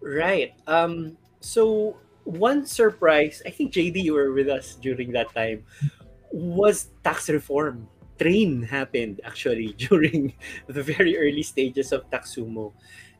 Right. 0.00 0.52
Um. 0.66 1.16
So 1.40 1.96
one 2.24 2.66
surprise, 2.66 3.42
I 3.44 3.50
think 3.50 3.72
JD, 3.72 4.02
you 4.02 4.14
were 4.14 4.32
with 4.32 4.48
us 4.48 4.76
during 4.80 5.12
that 5.12 5.34
time, 5.34 5.64
was 6.32 6.90
tax 7.02 7.28
reform. 7.28 7.88
Train 8.18 8.62
happened 8.62 9.20
actually 9.24 9.72
during 9.78 10.34
the 10.68 10.82
very 10.82 11.16
early 11.16 11.42
stages 11.42 11.92
of 11.92 12.08
Taxumo, 12.10 12.72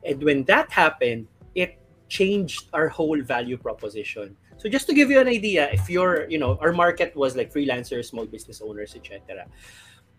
and 0.05 0.21
when 0.23 0.43
that 0.45 0.71
happened, 0.71 1.27
it 1.55 1.77
changed 2.07 2.69
our 2.73 2.87
whole 2.87 3.21
value 3.21 3.57
proposition. 3.57 4.37
So 4.61 4.69
just 4.69 4.85
to 4.87 4.93
give 4.93 5.09
you 5.09 5.19
an 5.19 5.27
idea, 5.27 5.71
if 5.73 5.89
you're, 5.89 6.29
you 6.29 6.37
know, 6.37 6.55
our 6.61 6.71
market 6.71 7.15
was 7.15 7.35
like 7.35 7.51
freelancers, 7.51 8.05
small 8.13 8.27
business 8.27 8.61
owners, 8.61 8.93
etc. 8.93 9.49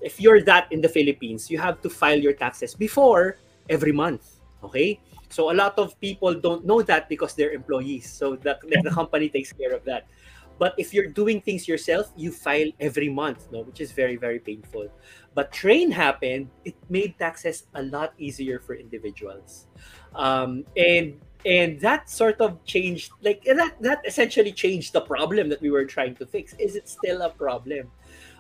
If 0.01 0.21
you're 0.21 0.43
that 0.43 0.67
in 0.73 0.81
the 0.81 0.89
Philippines, 0.89 1.49
you 1.49 1.59
have 1.59 1.81
to 1.83 1.89
file 1.89 2.19
your 2.19 2.33
taxes 2.33 2.75
before 2.75 3.39
every 3.71 3.93
month. 3.93 4.43
Okay, 4.65 4.99
so 5.31 5.53
a 5.53 5.55
lot 5.55 5.79
of 5.79 5.95
people 6.01 6.35
don't 6.35 6.67
know 6.67 6.83
that 6.83 7.09
because 7.09 7.35
they're 7.35 7.53
employees. 7.53 8.11
So 8.11 8.35
that 8.43 8.59
like 8.67 8.83
the 8.83 8.91
company 8.91 9.29
takes 9.29 9.53
care 9.53 9.71
of 9.71 9.85
that. 9.85 10.11
But 10.59 10.75
if 10.77 10.93
you're 10.93 11.07
doing 11.07 11.41
things 11.41 11.69
yourself, 11.69 12.11
you 12.17 12.33
file 12.33 12.71
every 12.81 13.09
month, 13.09 13.47
no, 13.53 13.63
which 13.63 13.81
is 13.81 13.93
very 13.93 14.17
very 14.17 14.41
painful. 14.41 14.91
But 15.35 15.53
train 15.53 15.91
happened, 15.91 16.51
it 16.65 16.75
made 16.91 17.15
taxes 17.17 17.71
a 17.75 17.83
lot 17.83 18.15
easier 18.19 18.59
for 18.59 18.75
individuals, 18.75 19.67
um, 20.15 20.67
and 20.77 21.23
and 21.45 21.81
that 21.81 22.09
sort 22.09 22.41
of 22.41 22.65
changed 22.65 23.13
like 23.23 23.43
that 23.45 23.75
that 23.81 24.03
essentially 24.07 24.53
changed 24.53 24.93
the 24.93 25.01
problem 25.01 25.49
that 25.49 25.61
we 25.61 25.71
were 25.71 25.85
trying 25.85 26.15
to 26.17 26.27
fix. 26.27 26.55
Is 26.59 26.77
it 26.77 26.89
still 26.89 27.23
a 27.23 27.31
problem? 27.31 27.91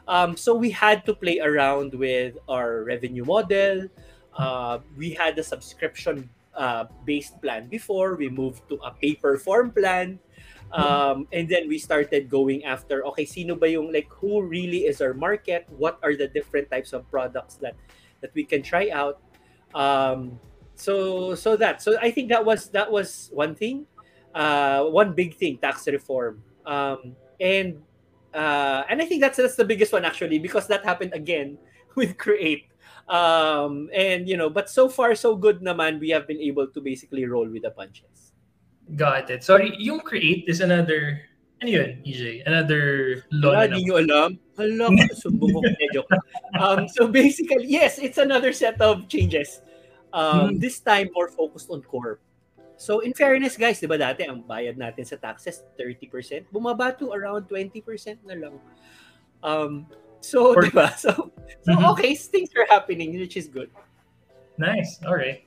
Um, 0.08 0.36
so 0.36 0.54
we 0.54 0.70
had 0.70 1.06
to 1.06 1.14
play 1.14 1.38
around 1.38 1.94
with 1.94 2.34
our 2.48 2.82
revenue 2.82 3.24
model. 3.24 3.88
Uh, 4.36 4.78
we 4.96 5.10
had 5.10 5.38
a 5.38 5.44
subscription 5.44 6.28
uh, 6.54 6.86
based 7.04 7.40
plan 7.40 7.68
before. 7.68 8.16
We 8.16 8.28
moved 8.28 8.68
to 8.68 8.76
a 8.82 8.90
paper 8.90 9.38
form 9.38 9.70
plan. 9.70 10.18
Um, 10.72 11.28
and 11.32 11.46
then 11.48 11.68
we 11.68 11.76
started 11.76 12.30
going 12.30 12.64
after, 12.64 13.04
okay, 13.12 13.26
sino 13.26 13.54
ba 13.54 13.68
yung, 13.68 13.92
like, 13.92 14.08
who 14.08 14.40
really 14.40 14.88
is 14.88 15.02
our 15.02 15.12
market? 15.12 15.68
What 15.68 16.00
are 16.02 16.16
the 16.16 16.28
different 16.28 16.70
types 16.70 16.94
of 16.94 17.04
products 17.10 17.60
that 17.60 17.76
that 18.22 18.32
we 18.32 18.42
can 18.42 18.62
try 18.62 18.88
out? 18.88 19.20
Um, 19.74 20.40
so, 20.82 21.34
so 21.34 21.56
that, 21.56 21.82
so 21.82 21.96
I 22.00 22.10
think 22.10 22.28
that 22.30 22.44
was, 22.44 22.68
that 22.70 22.90
was 22.90 23.30
one 23.32 23.54
thing. 23.54 23.86
Uh, 24.34 24.84
one 24.84 25.12
big 25.14 25.36
thing, 25.36 25.58
tax 25.58 25.86
reform. 25.86 26.42
Um, 26.66 27.16
and, 27.40 27.82
uh, 28.34 28.82
and 28.88 29.00
I 29.00 29.06
think 29.06 29.20
that's, 29.20 29.36
that's 29.36 29.56
the 29.56 29.64
biggest 29.64 29.92
one 29.92 30.04
actually, 30.04 30.38
because 30.38 30.66
that 30.68 30.84
happened 30.84 31.12
again 31.14 31.58
with 31.94 32.18
Create 32.18 32.66
um 33.08 33.90
and 33.92 34.28
you 34.28 34.36
know 34.36 34.48
but 34.48 34.70
so 34.70 34.88
far 34.88 35.12
so 35.16 35.34
good 35.34 35.60
naman 35.60 35.98
we 35.98 36.08
have 36.08 36.24
been 36.24 36.38
able 36.38 36.68
to 36.68 36.80
basically 36.80 37.26
roll 37.26 37.50
with 37.50 37.62
the 37.62 37.70
punches 37.70 38.32
Got 38.96 39.30
it. 39.30 39.44
Sorry, 39.44 39.72
yung 39.78 40.00
create 40.00 40.44
is 40.48 40.60
another, 40.60 41.22
ano 41.62 41.70
yun, 41.70 42.02
EJ? 42.04 42.42
Another 42.44 43.24
law 43.30 43.54
Wala, 43.54 43.68
na 43.68 43.78
nyo 43.78 43.94
alam 43.96 44.30
hala 44.58 44.90
sumbong 45.22 45.54
ko 45.54 45.60
joke 45.96 46.12
um 46.60 46.84
so 46.84 47.08
basically 47.08 47.64
yes 47.64 47.96
it's 47.96 48.18
another 48.20 48.52
set 48.52 48.76
of 48.84 49.08
changes 49.08 49.64
um 50.12 50.54
Hmm. 50.54 50.60
this 50.60 50.78
time 50.78 51.08
more 51.16 51.28
focused 51.28 51.72
on 51.72 51.80
core 51.82 52.20
so 52.76 53.00
in 53.00 53.12
fairness 53.12 53.56
guys 53.56 53.80
di 53.80 53.88
ba 53.88 53.96
dati 53.96 54.24
ang 54.28 54.44
bayad 54.44 54.76
natin 54.76 55.04
sa 55.04 55.16
taxes 55.16 55.64
30% 55.80 56.48
bumaba 56.52 56.92
to 56.92 57.12
around 57.12 57.48
20% 57.48 57.80
na 58.28 58.36
lang 58.36 58.54
um 59.40 59.84
so 60.20 60.52
di 60.54 60.70
ba 60.70 60.92
so 61.02 61.32
so 61.64 61.70
Mhm. 61.72 61.84
okay 61.96 62.12
things 62.14 62.52
are 62.54 62.68
happening 62.68 63.16
which 63.16 63.36
is 63.36 63.48
good 63.48 63.72
Nice. 64.60 65.00
All 65.08 65.16
right. 65.16 65.42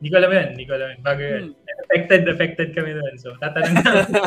Hindi 0.00 0.08
ko 0.08 0.16
alam 0.16 0.32
yan, 0.32 0.46
hindi 0.56 0.64
ko 0.64 0.72
alam 0.74 0.96
yan. 0.96 1.00
Bago 1.04 1.20
yan. 1.20 1.44
Affected, 1.86 2.24
affected 2.24 2.68
kami 2.72 2.96
doon. 2.96 3.14
So, 3.20 3.36
tatanong 3.36 3.84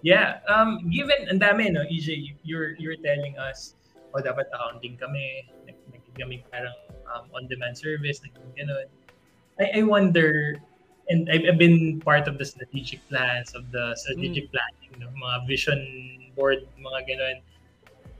Yeah, 0.00 0.40
um, 0.48 0.88
given, 0.88 1.28
ang 1.28 1.44
dami, 1.44 1.68
no, 1.68 1.84
EJ, 1.84 2.38
you're, 2.46 2.72
you're 2.80 2.96
telling 3.04 3.36
us, 3.36 3.76
oh, 4.16 4.22
dapat 4.24 4.48
accounting 4.48 4.96
kami, 4.96 5.44
nag, 5.68 5.76
nag 5.92 6.02
kami 6.16 6.40
parang 6.48 6.72
um, 7.14 7.30
on-demand 7.34 7.76
service, 7.76 8.20
nag 8.22 8.32
ganun. 8.56 8.86
I, 9.60 9.80
I 9.80 9.82
wonder, 9.82 10.56
and 11.08 11.28
I've, 11.30 11.44
I've 11.48 11.58
been 11.58 12.00
part 12.00 12.28
of 12.28 12.38
the 12.38 12.44
strategic 12.44 13.06
plans, 13.08 13.54
of 13.54 13.70
the 13.72 13.96
strategic 13.96 14.50
planning, 14.52 15.00
no, 15.00 15.08
mga 15.16 15.46
vision 15.46 15.80
board, 16.36 16.66
mga 16.78 17.00
ganun. 17.08 17.36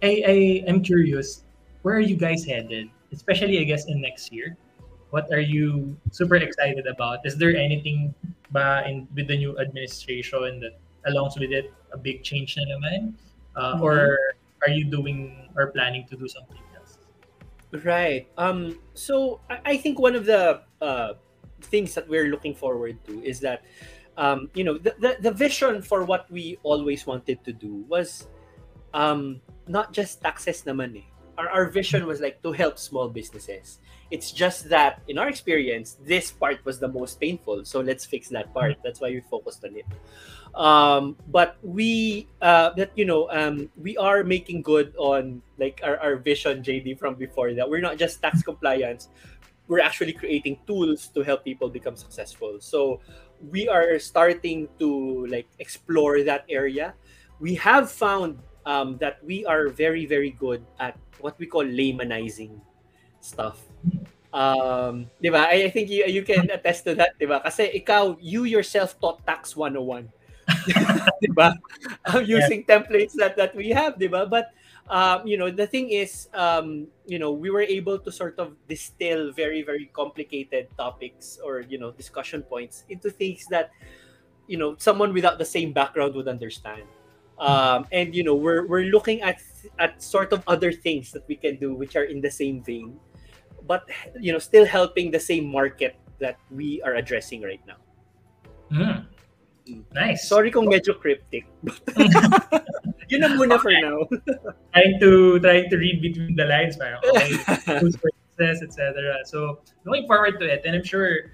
I, 0.03 0.11
I, 0.27 0.37
I'm 0.69 0.83
curious, 0.83 1.45
where 1.83 1.97
are 1.97 2.05
you 2.05 2.17
guys 2.17 2.45
headed? 2.45 2.91
Especially, 3.13 3.59
I 3.59 3.65
guess, 3.65 3.87
in 3.87 4.01
next 4.01 4.33
year. 4.33 4.57
What 5.11 5.33
are 5.33 5.41
you 5.41 5.97
super 6.13 6.37
excited 6.37 6.87
about? 6.87 7.25
Is 7.25 7.37
there 7.41 7.57
anything 7.57 8.13
ba 8.53 8.85
in 8.85 9.09
with 9.17 9.29
the 9.29 9.37
new 9.37 9.57
administration 9.59 10.61
that 10.61 10.77
along 11.09 11.33
with 11.41 11.49
it 11.49 11.73
a 11.93 11.99
big 11.99 12.21
change 12.23 12.61
na 12.61 12.69
naman? 12.69 13.17
Uh, 13.57 13.81
Mhm. 13.81 13.83
Or 13.83 13.97
are 14.61 14.71
you 14.71 14.85
doing 14.85 15.49
or 15.57 15.73
planning 15.73 16.05
to 16.13 16.17
do 16.17 16.29
something? 16.29 16.61
Right. 17.73 18.27
Um. 18.39 18.81
So 18.95 19.41
I, 19.51 19.73
I 19.73 19.77
think 19.77 19.99
one 20.01 20.17
of 20.17 20.25
the 20.25 20.63
uh, 20.81 21.21
things 21.69 21.95
that 21.95 22.09
we're 22.09 22.33
looking 22.33 22.55
forward 22.55 22.97
to 23.07 23.21
is 23.23 23.41
that, 23.41 23.61
um, 24.17 24.49
you 24.55 24.65
know, 24.65 24.79
the, 24.79 24.97
the 24.99 25.17
the 25.21 25.33
vision 25.33 25.83
for 25.83 26.05
what 26.05 26.31
we 26.33 26.57
always 26.63 27.05
wanted 27.05 27.45
to 27.45 27.53
do 27.53 27.85
was, 27.89 28.27
um, 28.95 29.43
not 29.69 29.93
just 29.93 30.23
taxes 30.23 30.65
naman 30.65 30.97
eh. 30.97 31.09
Our, 31.37 31.49
our 31.51 31.67
vision 31.69 32.07
was 32.07 32.21
like 32.21 32.43
to 32.43 32.53
help 32.53 32.79
small 32.81 33.09
businesses. 33.09 33.79
It's 34.11 34.33
just 34.33 34.71
that 34.71 35.03
in 35.07 35.19
our 35.19 35.29
experience, 35.29 36.01
this 36.03 36.33
part 36.33 36.65
was 36.65 36.81
the 36.81 36.89
most 36.89 37.21
painful. 37.21 37.67
So 37.69 37.85
let's 37.85 38.09
fix 38.09 38.33
that 38.33 38.55
part. 38.55 38.81
That's 38.83 38.99
why 38.99 39.11
we 39.13 39.21
focused 39.21 39.63
on 39.63 39.77
it. 39.77 39.85
Um, 40.59 41.15
but 41.31 41.55
we, 41.63 42.27
uh, 42.43 42.75
that 42.75 42.91
you 42.99 43.07
know, 43.07 43.31
um, 43.31 43.71
we 43.79 43.97
are 43.97 44.25
making 44.25 44.63
good 44.63 44.93
on 44.99 45.41
like 45.57 45.81
our, 45.85 45.97
our 45.99 46.17
vision, 46.17 46.63
JD, 46.67 46.99
from 46.99 47.15
before 47.15 47.55
that 47.55 47.71
we're 47.71 47.81
not 47.81 47.97
just 47.97 48.21
tax 48.21 48.43
compliance. 48.43 49.09
We're 49.69 49.81
actually 49.81 50.15
creating 50.15 50.59
tools 50.67 51.09
to 51.15 51.23
help 51.23 51.45
people 51.45 51.69
become 51.71 51.95
successful. 51.95 52.59
So 52.59 53.01
we 53.51 53.69
are 53.69 53.99
starting 54.01 54.67
to 54.81 55.27
like 55.27 55.47
explore 55.61 56.25
that 56.25 56.45
area. 56.51 56.95
We 57.39 57.55
have 57.57 57.89
found 57.93 58.41
um, 58.67 58.99
that 58.99 59.23
we 59.23 59.47
are 59.47 59.69
very, 59.69 60.07
very 60.07 60.31
good 60.31 60.67
at 60.81 60.99
what 61.21 61.39
we 61.39 61.47
call 61.47 61.63
laymanizing 61.65 62.59
stuff. 63.21 63.63
Um, 64.33 65.07
di 65.23 65.31
ba? 65.31 65.47
I, 65.47 65.65
I 65.65 65.71
think 65.71 65.89
you, 65.89 66.05
you 66.05 66.23
can 66.23 66.51
attest 66.51 66.85
to 66.85 66.95
that, 66.97 67.15
di 67.19 67.27
ba? 67.27 67.41
Kasi 67.41 67.71
ikaw, 67.79 68.19
you 68.21 68.45
yourself 68.45 68.99
taught 68.99 69.25
tax 69.25 69.55
101. 69.55 70.11
Di 71.21 71.31
ba? 71.33 71.57
Um, 72.07 72.25
using 72.25 72.65
templates 72.65 73.13
that, 73.15 73.37
that 73.37 73.55
we 73.55 73.71
have, 73.71 73.99
di 73.99 74.09
ba? 74.09 74.27
But, 74.27 74.51
um, 74.89 75.27
you 75.27 75.37
know, 75.37 75.51
the 75.51 75.67
thing 75.67 75.91
is, 75.91 76.29
um, 76.35 76.89
you 77.07 77.19
know, 77.19 77.33
we 77.33 77.51
were 77.51 77.63
able 77.63 77.99
to 77.99 78.11
sort 78.13 78.39
of 78.39 78.57
distill 78.69 79.33
very, 79.33 79.63
very 79.63 79.91
complicated 79.93 80.69
topics 80.77 81.39
or, 81.45 81.61
you 81.61 81.79
know, 81.79 81.91
discussion 81.93 82.43
points 82.43 82.85
into 82.89 83.11
things 83.11 83.47
that, 83.51 83.71
you 84.47 84.57
know, 84.57 84.77
someone 84.79 85.13
without 85.13 85.39
the 85.39 85.45
same 85.45 85.73
background 85.73 86.15
would 86.15 86.29
understand. 86.29 86.83
Um, 87.39 87.87
and 87.93 88.15
you 88.15 88.25
know, 88.25 88.35
we're 88.35 88.67
we're 88.67 88.91
looking 88.91 89.23
at 89.23 89.39
at 89.79 90.03
sort 90.03 90.33
of 90.33 90.43
other 90.49 90.73
things 90.73 91.13
that 91.13 91.23
we 91.29 91.37
can 91.37 91.57
do 91.57 91.73
which 91.73 91.95
are 91.95 92.05
in 92.05 92.21
the 92.21 92.31
same 92.31 92.63
vein, 92.63 92.99
but 93.67 93.87
you 94.19 94.33
know, 94.33 94.39
still 94.43 94.67
helping 94.67 95.11
the 95.11 95.21
same 95.21 95.47
market 95.47 95.95
that 96.19 96.39
we 96.51 96.83
are 96.83 96.97
addressing 96.97 97.43
right 97.43 97.63
now. 97.67 97.79
Hmm. 98.75 99.07
Nice. 99.95 100.29
Sorry 100.29 100.51
kung 100.51 100.69
medyo 100.69 100.97
cryptic. 100.97 101.47
Yun 103.09 103.21
na 103.25 103.29
muna 103.37 103.57
for 103.57 103.73
now. 103.73 104.05
trying 104.73 105.01
to 105.01 105.41
trying 105.41 105.69
to 105.73 105.77
read 105.81 106.05
between 106.05 106.37
the 106.37 106.45
lines, 106.45 106.77
parang 106.77 107.01
okay, 107.09 107.33
who's 107.81 107.97
for 107.97 108.13
success, 108.29 108.61
etc. 108.61 109.25
So 109.25 109.65
looking 109.89 110.05
forward 110.05 110.37
to 110.41 110.47
it, 110.47 110.63
and 110.69 110.77
I'm 110.77 110.85
sure 110.85 111.33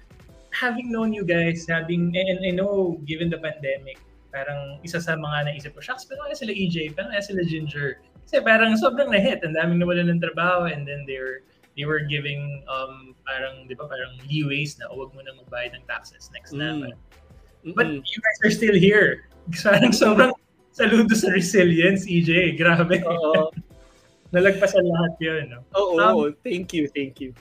having 0.55 0.87
known 0.87 1.11
you 1.11 1.27
guys, 1.27 1.67
having 1.67 2.15
and 2.15 2.39
I 2.47 2.55
know 2.55 2.95
given 3.03 3.27
the 3.27 3.43
pandemic, 3.43 3.99
parang 4.31 4.79
isa 4.87 5.03
sa 5.03 5.19
mga 5.19 5.51
naisip 5.51 5.75
ko, 5.75 5.83
shucks, 5.83 6.07
pero 6.07 6.23
kaya 6.23 6.35
sila 6.35 6.55
EJ, 6.55 6.95
pero 6.95 7.11
kaya 7.11 7.23
sila 7.23 7.43
Ginger. 7.43 7.99
Kasi 8.25 8.41
parang 8.41 8.73
sobrang 8.79 9.11
na-hit, 9.11 9.43
ang 9.43 9.53
daming 9.53 9.83
nawalan 9.83 10.09
ng 10.15 10.23
trabaho, 10.23 10.71
and 10.71 10.87
then 10.87 11.03
they 11.03 11.19
were 11.19 11.43
they 11.75 11.83
were 11.83 12.07
giving 12.07 12.63
um 12.71 13.11
parang 13.27 13.67
di 13.67 13.75
ba 13.75 13.83
parang 13.83 14.15
leeways 14.31 14.79
na 14.79 14.87
oh, 14.87 15.03
wag 15.03 15.11
mo 15.11 15.19
na 15.19 15.35
magbayad 15.35 15.75
ng 15.75 15.83
taxes 15.91 16.31
next 16.31 16.55
na. 16.55 16.71
Mm. 16.71 16.95
But 17.73 17.89
Mm-mm. 17.89 18.05
you 18.05 18.17
guys 18.21 18.37
are 18.45 18.53
still 18.53 18.77
here. 18.77 19.25
Parang 19.65 19.89
sobrang 19.89 20.33
saludo 20.69 21.17
sa 21.17 21.33
resilience, 21.33 22.05
EJ. 22.05 22.59
Grabe. 22.61 23.01
Oo. 23.01 23.49
Nalagpasan 24.35 24.85
lahat 24.85 25.13
yun. 25.17 25.43
No? 25.49 25.59
Oo, 25.73 25.97
Um, 25.97 26.35
thank 26.45 26.75
you, 26.75 26.85
thank 26.93 27.17
you. 27.17 27.33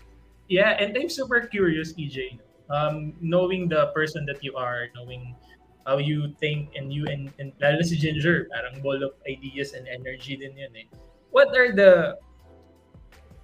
Yeah, 0.48 0.76
and 0.80 0.96
I'm 0.96 1.08
super 1.12 1.44
curious, 1.48 1.92
EJ. 1.96 2.40
Um, 2.72 3.12
knowing 3.20 3.68
the 3.68 3.92
person 3.92 4.24
that 4.24 4.40
you 4.40 4.56
are, 4.56 4.88
knowing 4.96 5.36
how 5.84 6.00
you 6.00 6.32
think 6.40 6.72
and 6.76 6.92
you 6.92 7.04
and, 7.12 7.28
and 7.36 7.52
lalo 7.60 7.84
si 7.84 7.96
Ginger, 7.96 8.48
parang 8.48 8.80
ball 8.80 9.00
of 9.04 9.12
ideas 9.28 9.76
and 9.76 9.84
energy 9.88 10.36
din 10.36 10.56
yun 10.56 10.72
eh. 10.72 10.88
What 11.28 11.52
are 11.52 11.76
the 11.76 12.16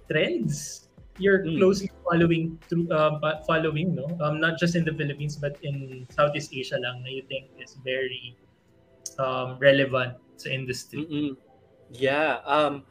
trends 0.09 0.89
you're 1.21 1.43
Mm. 1.45 1.57
closely 1.57 1.89
following 2.09 2.57
through 2.69 2.87
uh, 2.91 3.19
following 3.47 3.93
no 3.95 4.05
um 4.25 4.39
not 4.41 4.57
just 4.59 4.75
in 4.75 4.83
the 4.85 4.93
Philippines 4.99 5.37
but 5.37 5.55
in 5.63 6.05
Southeast 6.09 6.51
Asia 6.53 6.77
lang 6.81 7.01
na 7.05 7.09
you 7.17 7.23
think 7.29 7.51
is 7.61 7.77
very 7.85 8.35
um 9.21 9.57
relevant 9.61 10.17
sa 10.37 10.49
industry 10.49 11.05
Mm-mm. 11.05 11.37
Yeah. 11.89 12.41
Um, 12.45 12.85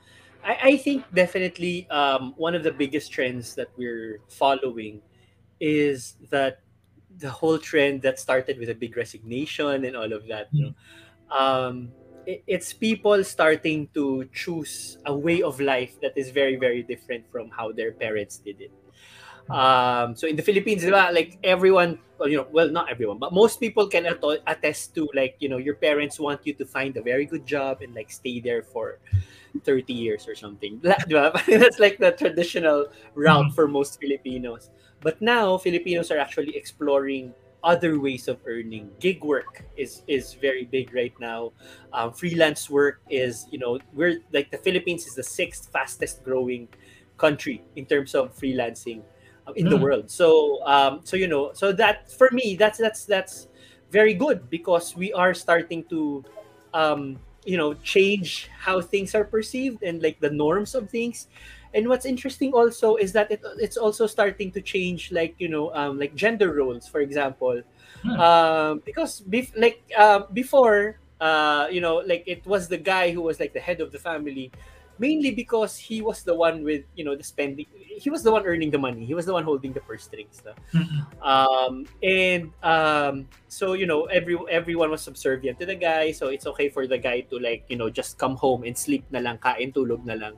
I, 0.45 0.59
I 0.75 0.77
think 0.77 1.05
definitely 1.15 1.89
um, 1.91 2.35
one 2.37 2.55
of 2.55 2.63
the 2.63 2.73
biggest 2.73 3.13
trends 3.13 3.55
that 3.57 3.69
we're 3.77 4.21
following 4.29 5.03
is 5.61 6.17
that 6.31 6.63
the 7.19 7.31
whole 7.31 7.59
trend 7.59 8.03
that 8.03 8.19
started 8.19 8.59
with 8.59 8.71
a 8.71 8.75
big 8.75 8.97
resignation 8.97 9.85
and 9.85 9.97
all 9.97 10.13
of 10.13 10.27
that. 10.29 10.49
you 10.53 10.73
know, 10.73 10.75
um, 11.37 11.93
it's 12.47 12.73
people 12.73 13.23
starting 13.25 13.89
to 13.95 14.29
choose 14.33 14.99
a 15.07 15.15
way 15.15 15.43
of 15.43 15.61
life 15.61 15.99
that 16.03 16.13
is 16.17 16.31
very, 16.31 16.57
very 16.57 16.83
different 16.83 17.25
from 17.31 17.51
how 17.51 17.73
their 17.73 17.93
parents 17.93 18.39
did 18.39 18.61
it. 18.61 18.73
Um, 19.51 20.15
so 20.17 20.27
in 20.29 20.37
the 20.37 20.43
Philippines, 20.43 20.85
like 20.87 21.39
everyone, 21.43 21.99
you 22.25 22.37
know, 22.39 22.47
well, 22.53 22.71
not 22.71 22.91
everyone, 22.91 23.19
but 23.19 23.33
most 23.33 23.59
people 23.61 23.89
can 23.89 24.07
attest 24.47 24.95
to 24.95 25.09
like, 25.15 25.37
you 25.41 25.49
know, 25.49 25.59
your 25.59 25.75
parents 25.75 26.21
want 26.21 26.47
you 26.47 26.55
to 26.55 26.65
find 26.67 26.97
a 26.97 27.03
very 27.03 27.27
good 27.27 27.47
job 27.47 27.83
and 27.83 27.95
like 27.95 28.11
stay 28.13 28.41
there 28.41 28.63
for 28.63 28.99
30 29.65 29.93
years 29.95 30.29
or 30.29 30.35
something. 30.37 30.81
That's 30.83 31.79
like 31.79 31.99
the 31.99 32.13
traditional 32.17 32.89
route 33.15 33.51
Mhm. 33.51 33.55
for 33.55 33.67
most 33.69 33.99
Filipinos. 34.01 34.71
But 35.03 35.21
now 35.21 35.57
Filipinos 35.59 36.11
are 36.11 36.19
actually 36.19 36.57
exploring 36.57 37.35
other 37.63 38.01
ways 38.01 38.29
of 38.29 38.39
earning. 38.47 38.91
Gig 39.01 39.23
work 39.25 39.65
is 39.77 40.03
is 40.07 40.35
very 40.35 40.65
big 40.65 40.95
right 40.95 41.15
now. 41.21 41.53
Um, 41.93 42.13
freelance 42.13 42.71
work 42.71 43.01
is, 43.09 43.47
you 43.51 43.59
know, 43.59 43.79
we're 43.93 44.21
like 44.33 44.51
the 44.51 44.59
Philippines 44.59 45.07
is 45.07 45.15
the 45.15 45.23
sixth 45.25 45.71
fastest 45.73 46.25
growing 46.25 46.69
country 47.19 47.63
in 47.77 47.85
terms 47.87 48.15
of 48.15 48.35
freelancing 48.37 49.03
uh, 49.47 49.53
in 49.53 49.69
the 49.69 49.77
Mm. 49.77 49.83
world. 49.83 50.11
So 50.11 50.65
um, 50.67 51.01
so 51.05 51.17
you 51.17 51.29
know, 51.29 51.53
so 51.53 51.73
that 51.73 52.11
for 52.11 52.31
me 52.33 52.57
that's 52.57 52.79
that's 52.79 53.05
that's 53.05 53.49
very 53.91 54.15
good 54.15 54.49
because 54.51 54.97
we 54.97 55.13
are 55.13 55.35
starting 55.35 55.85
to 55.91 56.25
um, 56.73 57.19
you 57.45 57.57
know 57.57 57.75
change 57.75 58.49
how 58.57 58.81
things 58.81 59.15
are 59.15 59.25
perceived 59.25 59.83
and 59.83 60.03
like 60.03 60.21
the 60.21 60.31
norms 60.31 60.75
of 60.75 60.91
things 60.91 61.27
and 61.75 61.89
what's 61.89 62.05
interesting 62.07 62.53
also 62.53 62.97
is 62.97 63.13
that 63.13 63.31
it, 63.31 63.41
it's 63.59 63.77
also 63.77 64.07
starting 64.07 64.51
to 64.53 64.61
change 64.61 65.13
like 65.13 65.35
you 65.39 65.49
know 65.49 65.75
um, 65.75 65.99
like 65.99 66.15
gender 66.15 66.53
roles 66.53 66.87
for 66.89 67.01
example 67.01 67.63
Hmm. 68.01 68.17
um, 68.17 68.83
because 68.87 69.21
bef- 69.29 69.53
like 69.61 69.85
uh, 69.93 70.25
before 70.33 70.97
uh, 71.21 71.69
you 71.71 71.83
know 71.83 72.01
like 72.01 72.25
it 72.27 72.41
was 72.47 72.69
the 72.69 72.79
guy 72.79 73.11
who 73.13 73.21
was 73.21 73.39
like 73.39 73.53
the 73.53 73.61
head 73.61 73.81
of 73.81 73.93
the 73.93 73.99
family 73.99 74.51
mainly 74.99 75.33
because 75.33 75.77
he 75.77 76.01
was 76.01 76.23
the 76.25 76.35
one 76.35 76.65
with 76.65 76.85
you 76.95 77.05
know 77.05 77.17
the 77.17 77.25
spending 77.25 77.67
he 77.75 78.09
was 78.09 78.23
the 78.23 78.31
one 78.33 78.45
earning 78.47 78.71
the 78.71 78.79
money 78.79 79.05
he 79.05 79.13
was 79.13 79.27
the 79.27 79.33
one 79.33 79.45
holding 79.45 79.73
the 79.73 79.81
purse 79.81 80.05
strings 80.05 80.41
no? 80.45 80.53
Mhm. 80.73 81.01
um 81.25 81.85
and 82.03 82.53
um 82.63 83.29
so 83.49 83.73
you 83.73 83.87
know 83.87 84.05
every 84.07 84.37
everyone 84.51 84.91
was 84.91 85.03
subservient 85.03 85.59
to 85.59 85.67
the 85.67 85.75
guy 85.77 86.13
so 86.13 86.29
it's 86.29 86.47
okay 86.47 86.69
for 86.69 86.87
the 86.87 86.97
guy 86.99 87.21
to 87.21 87.39
like 87.39 87.65
you 87.69 87.77
know 87.77 87.91
just 87.91 88.17
come 88.17 88.37
home 88.37 88.65
and 88.65 88.77
sleep 88.77 89.05
na 89.11 89.21
lang 89.21 89.37
kain 89.37 89.73
tulog 89.73 90.05
na 90.05 90.15
lang 90.17 90.37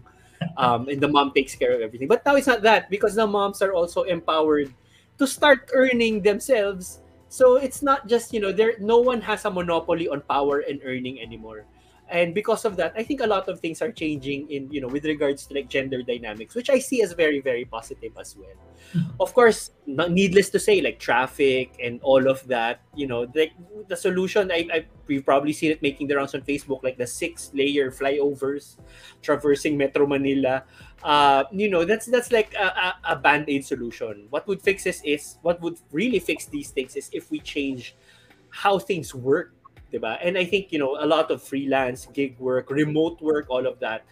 um 0.56 0.88
and 0.88 1.00
the 1.00 1.08
mom 1.08 1.32
takes 1.32 1.54
care 1.54 1.72
of 1.74 1.80
everything. 1.80 2.08
But 2.08 2.24
now 2.24 2.36
it's 2.36 2.46
not 2.46 2.62
that 2.62 2.90
because 2.90 3.14
the 3.14 3.26
moms 3.26 3.62
are 3.62 3.72
also 3.72 4.02
empowered 4.04 4.72
to 5.18 5.26
start 5.26 5.70
earning 5.74 6.22
themselves. 6.22 7.00
So 7.28 7.56
it's 7.56 7.82
not 7.82 8.06
just 8.08 8.32
you 8.32 8.40
know 8.40 8.52
there 8.52 8.74
no 8.78 8.98
one 9.00 9.20
has 9.22 9.44
a 9.44 9.50
monopoly 9.50 10.08
on 10.08 10.20
power 10.28 10.60
and 10.60 10.80
earning 10.84 11.20
anymore 11.20 11.64
and 12.12 12.34
because 12.34 12.64
of 12.64 12.76
that 12.76 12.92
i 12.94 13.02
think 13.02 13.20
a 13.20 13.26
lot 13.26 13.48
of 13.48 13.58
things 13.58 13.80
are 13.80 13.90
changing 13.90 14.48
in 14.50 14.70
you 14.70 14.80
know 14.80 14.86
with 14.86 15.04
regards 15.04 15.46
to 15.46 15.54
like 15.54 15.68
gender 15.68 16.02
dynamics 16.02 16.54
which 16.54 16.68
i 16.68 16.78
see 16.78 17.02
as 17.02 17.12
very 17.14 17.40
very 17.40 17.64
positive 17.64 18.12
as 18.20 18.36
well. 18.36 18.54
Of 19.20 19.32
course 19.32 19.70
not 19.86 20.12
needless 20.12 20.50
to 20.50 20.58
say 20.58 20.82
like 20.82 20.98
traffic 20.98 21.72
and 21.82 21.98
all 22.02 22.28
of 22.28 22.46
that 22.48 22.82
you 22.94 23.06
know 23.06 23.24
the, 23.24 23.48
the 23.88 23.96
solution 23.96 24.52
I, 24.52 24.68
I 24.70 24.86
we've 25.06 25.24
probably 25.24 25.54
seen 25.54 25.70
it 25.70 25.80
making 25.80 26.08
the 26.08 26.16
rounds 26.16 26.34
on 26.34 26.42
facebook 26.42 26.82
like 26.82 26.98
the 26.98 27.06
six 27.06 27.50
layer 27.54 27.90
flyovers 27.90 28.76
traversing 29.22 29.78
metro 29.78 30.06
manila. 30.06 30.64
Uh 31.02 31.44
you 31.50 31.70
know 31.70 31.84
that's 31.84 32.06
that's 32.06 32.30
like 32.30 32.52
a, 32.54 32.66
a, 32.66 33.14
a 33.14 33.16
band-aid 33.16 33.64
solution. 33.64 34.26
What 34.28 34.46
would 34.46 34.60
fix 34.60 34.84
this 34.84 35.00
is 35.04 35.38
what 35.40 35.60
would 35.62 35.78
really 35.90 36.18
fix 36.18 36.46
these 36.46 36.70
things 36.70 36.94
is 36.94 37.08
if 37.12 37.30
we 37.30 37.40
change 37.40 37.96
how 38.50 38.78
things 38.78 39.14
work 39.14 39.54
diba? 39.92 40.18
and 40.24 40.38
i 40.38 40.44
think 40.44 40.72
you 40.72 40.78
know 40.78 40.96
a 41.00 41.06
lot 41.06 41.30
of 41.30 41.42
freelance 41.42 42.06
gig 42.12 42.38
work 42.38 42.70
remote 42.70 43.20
work 43.20 43.46
all 43.48 43.66
of 43.66 43.78
that 43.78 44.04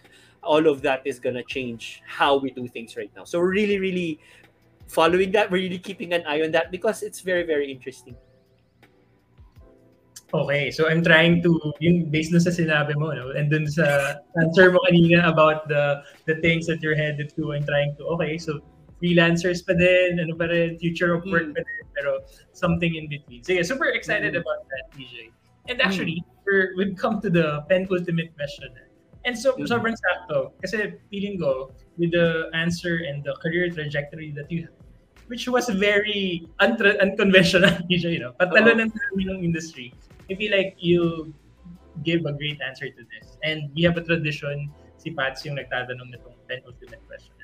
all 0.43 0.67
of 0.67 0.81
that 0.81 1.01
is 1.05 1.19
gonna 1.19 1.43
change 1.43 2.01
how 2.05 2.37
we 2.37 2.49
do 2.51 2.67
things 2.67 2.95
right 2.95 3.11
now 3.15 3.23
so 3.23 3.39
we're 3.39 3.51
really 3.51 3.79
really 3.79 4.19
following 4.87 5.31
that 5.31 5.49
we're 5.49 5.61
really 5.63 5.79
keeping 5.79 6.13
an 6.13 6.23
eye 6.27 6.41
on 6.41 6.51
that 6.51 6.71
because 6.71 7.01
it's 7.03 7.21
very 7.21 7.43
very 7.43 7.71
interesting 7.71 8.15
Okay, 10.33 10.71
so 10.71 10.87
I'm 10.87 11.03
trying 11.03 11.43
to, 11.43 11.59
yung 11.83 12.07
based 12.07 12.31
dun 12.31 12.39
sa 12.39 12.55
sinabi 12.55 12.95
mo, 12.95 13.11
no? 13.11 13.35
and 13.35 13.51
dun 13.51 13.67
sa 13.67 14.15
answer 14.39 14.71
mo 14.71 14.79
kanina 14.87 15.27
about 15.27 15.67
the 15.67 15.99
the 16.23 16.39
things 16.39 16.63
that 16.71 16.79
you're 16.79 16.95
headed 16.95 17.35
to, 17.35 17.51
I'm 17.51 17.67
trying 17.67 17.99
to, 17.99 18.07
okay, 18.15 18.39
so 18.39 18.63
freelancers 19.03 19.59
pa 19.59 19.75
din, 19.75 20.23
ano 20.23 20.31
pa 20.39 20.47
rin, 20.47 20.79
future 20.79 21.11
of 21.19 21.27
work 21.27 21.51
Mm. 21.51 21.59
pa 21.59 21.61
din, 21.67 21.85
pero 21.99 22.23
something 22.55 22.95
in 22.95 23.11
between. 23.11 23.43
So 23.43 23.51
yeah, 23.51 23.67
super 23.67 23.91
excited 23.91 24.31
Mm. 24.31 24.47
about 24.47 24.63
that, 24.71 24.83
DJ. 24.95 25.35
And 25.69 25.81
actually, 25.81 26.23
we're, 26.45 26.73
we've 26.77 26.95
come 26.97 27.21
to 27.21 27.29
the 27.29 27.61
penultimate 27.69 28.33
question. 28.35 28.69
And 29.25 29.37
so, 29.37 29.53
Mm. 29.53 29.69
sobrang 29.69 29.93
sakto. 29.93 30.51
Kasi 30.65 30.97
feeling 31.13 31.37
ko, 31.37 31.69
with 32.01 32.11
the 32.11 32.49
answer 32.57 33.05
and 33.05 33.21
the 33.21 33.37
career 33.37 33.69
trajectory 33.69 34.33
that 34.33 34.49
you 34.49 34.65
have, 34.65 34.73
which 35.29 35.45
was 35.47 35.69
very 35.69 36.47
untra- 36.59 36.97
unconventional, 36.99 37.69
you 37.89 38.19
know, 38.19 38.33
patalo 38.41 38.73
ng 38.73 38.89
ng 38.89 39.39
industry. 39.45 39.93
I 40.29 40.33
feel 40.33 40.49
like 40.49 40.73
you 40.81 41.29
give 42.01 42.25
a 42.25 42.33
great 42.33 42.57
answer 42.65 42.89
to 42.89 43.01
this. 43.13 43.37
And 43.45 43.69
we 43.77 43.83
have 43.85 43.95
a 43.99 44.03
tradition, 44.03 44.73
si 44.97 45.13
Pats 45.13 45.45
yung 45.45 45.61
nagtatanong 45.61 46.09
nitong 46.09 46.35
penultimate 46.49 47.03
question. 47.05 47.35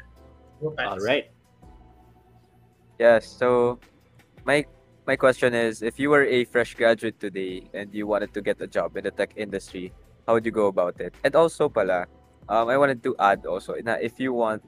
Go, 0.57 0.73
Pats. 0.73 0.97
all 0.97 1.03
right 1.05 1.29
Yes. 2.97 3.29
So, 3.29 3.77
my 4.45 4.65
my 5.07 5.15
question 5.15 5.55
is, 5.55 5.81
if 5.81 5.97
you 5.97 6.09
were 6.09 6.25
a 6.27 6.43
fresh 6.43 6.75
graduate 6.75 7.17
today 7.17 7.63
and 7.73 7.87
you 7.95 8.05
wanted 8.05 8.33
to 8.33 8.41
get 8.41 8.59
a 8.59 8.67
job 8.67 8.97
in 8.97 9.05
the 9.05 9.11
tech 9.11 9.31
industry, 9.37 9.93
how 10.27 10.33
would 10.33 10.45
you 10.45 10.51
go 10.51 10.67
about 10.67 10.99
it? 10.99 11.15
And 11.23 11.33
also, 11.33 11.69
pala, 11.69 12.05
um, 12.49 12.67
I 12.67 12.77
wanted 12.77 13.01
to 13.03 13.15
add 13.17 13.45
also, 13.45 13.73
if 13.79 14.19
you 14.19 14.33
want, 14.33 14.61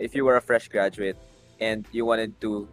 if 0.00 0.14
you 0.16 0.24
were 0.24 0.36
a 0.36 0.40
fresh 0.40 0.68
graduate 0.68 1.18
and 1.60 1.84
you 1.92 2.06
wanted 2.06 2.40
to 2.40 2.66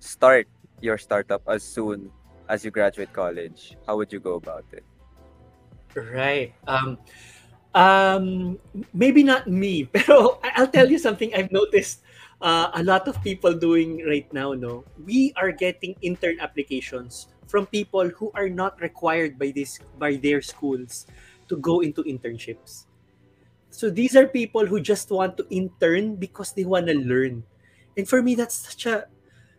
start 0.00 0.48
your 0.82 0.98
startup 0.98 1.40
as 1.46 1.62
soon 1.62 2.10
as 2.48 2.64
you 2.64 2.72
graduate 2.72 3.12
college, 3.12 3.76
how 3.86 3.96
would 3.96 4.12
you 4.12 4.18
go 4.18 4.34
about 4.34 4.66
it? 4.72 4.82
Right. 5.94 6.52
Um, 6.66 6.98
um, 7.76 8.58
maybe 8.92 9.22
not 9.22 9.46
me, 9.46 9.88
I- 9.94 10.52
I'll 10.56 10.66
tell 10.66 10.90
you 10.90 10.98
something 10.98 11.32
I've 11.32 11.52
noticed 11.52 12.02
uh, 12.40 12.70
a 12.74 12.82
lot 12.82 13.08
of 13.08 13.22
people 13.22 13.54
doing 13.54 14.04
right 14.06 14.26
now. 14.32 14.52
No, 14.52 14.84
we 15.04 15.32
are 15.36 15.52
getting 15.52 15.96
intern 16.02 16.40
applications 16.40 17.28
from 17.46 17.66
people 17.66 18.08
who 18.08 18.30
are 18.34 18.48
not 18.48 18.80
required 18.80 19.38
by 19.38 19.52
this 19.54 19.78
by 19.98 20.16
their 20.16 20.42
schools 20.42 21.06
to 21.48 21.56
go 21.56 21.80
into 21.80 22.02
internships. 22.04 22.86
So 23.70 23.90
these 23.90 24.16
are 24.16 24.26
people 24.26 24.66
who 24.66 24.80
just 24.80 25.10
want 25.10 25.36
to 25.38 25.46
intern 25.50 26.16
because 26.16 26.52
they 26.52 26.64
want 26.64 26.86
to 26.88 26.94
learn, 26.96 27.44
and 27.96 28.08
for 28.08 28.22
me, 28.22 28.34
that's 28.34 28.56
such 28.56 28.86
a 28.86 29.06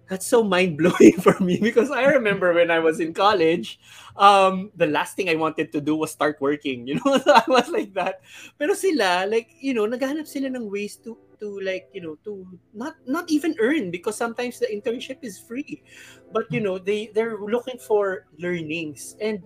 that's 0.07 0.25
so 0.25 0.43
mind 0.43 0.77
blowing 0.77 1.19
for 1.25 1.37
me 1.43 1.59
because 1.59 1.91
I 1.91 2.05
remember 2.05 2.53
when 2.53 2.71
I 2.71 2.79
was 2.79 2.99
in 2.99 3.13
college, 3.13 3.79
um, 4.15 4.71
the 4.75 4.87
last 4.87 5.15
thing 5.15 5.29
I 5.29 5.35
wanted 5.35 5.71
to 5.73 5.81
do 5.81 5.95
was 5.95 6.11
start 6.11 6.39
working. 6.39 6.87
You 6.87 6.95
know, 6.95 7.21
I 7.27 7.43
was 7.47 7.69
like 7.69 7.93
that. 7.93 8.21
Pero 8.57 8.73
sila, 8.73 9.27
like, 9.27 9.51
you 9.59 9.73
know, 9.73 9.85
naghahanap 9.85 10.27
sila 10.27 10.47
ng 10.47 10.71
ways 10.71 10.95
to 11.03 11.17
to 11.39 11.59
like, 11.61 11.89
you 11.93 12.01
know, 12.01 12.17
to 12.23 12.45
not 12.73 12.95
not 13.05 13.29
even 13.29 13.55
earn 13.59 13.91
because 13.91 14.15
sometimes 14.17 14.59
the 14.59 14.67
internship 14.67 15.19
is 15.21 15.39
free. 15.39 15.83
But 16.31 16.51
you 16.51 16.61
know, 16.61 16.77
they 16.77 17.07
they're 17.13 17.37
looking 17.37 17.77
for 17.79 18.25
learnings. 18.37 19.15
And 19.21 19.43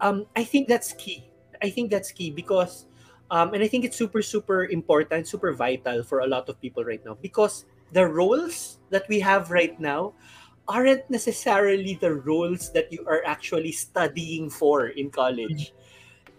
um 0.00 0.26
I 0.36 0.44
think 0.44 0.68
that's 0.68 0.92
key. 0.94 1.30
I 1.62 1.70
think 1.70 1.90
that's 1.90 2.12
key 2.12 2.30
because 2.30 2.86
um 3.30 3.54
and 3.54 3.62
I 3.62 3.68
think 3.68 3.84
it's 3.84 3.96
super 3.96 4.22
super 4.22 4.66
important, 4.66 5.28
super 5.28 5.52
vital 5.52 6.02
for 6.02 6.20
a 6.20 6.26
lot 6.26 6.48
of 6.48 6.60
people 6.60 6.84
right 6.84 7.02
now 7.04 7.16
because 7.20 7.64
the 7.92 8.06
roles 8.06 8.78
that 8.90 9.08
we 9.08 9.20
have 9.20 9.50
right 9.50 9.78
now 9.80 10.14
aren't 10.68 11.08
necessarily 11.10 11.94
the 12.00 12.12
roles 12.12 12.70
that 12.72 12.92
you 12.92 13.04
are 13.08 13.24
actually 13.24 13.72
studying 13.72 14.50
for 14.50 14.88
in 14.88 15.10
college. 15.10 15.72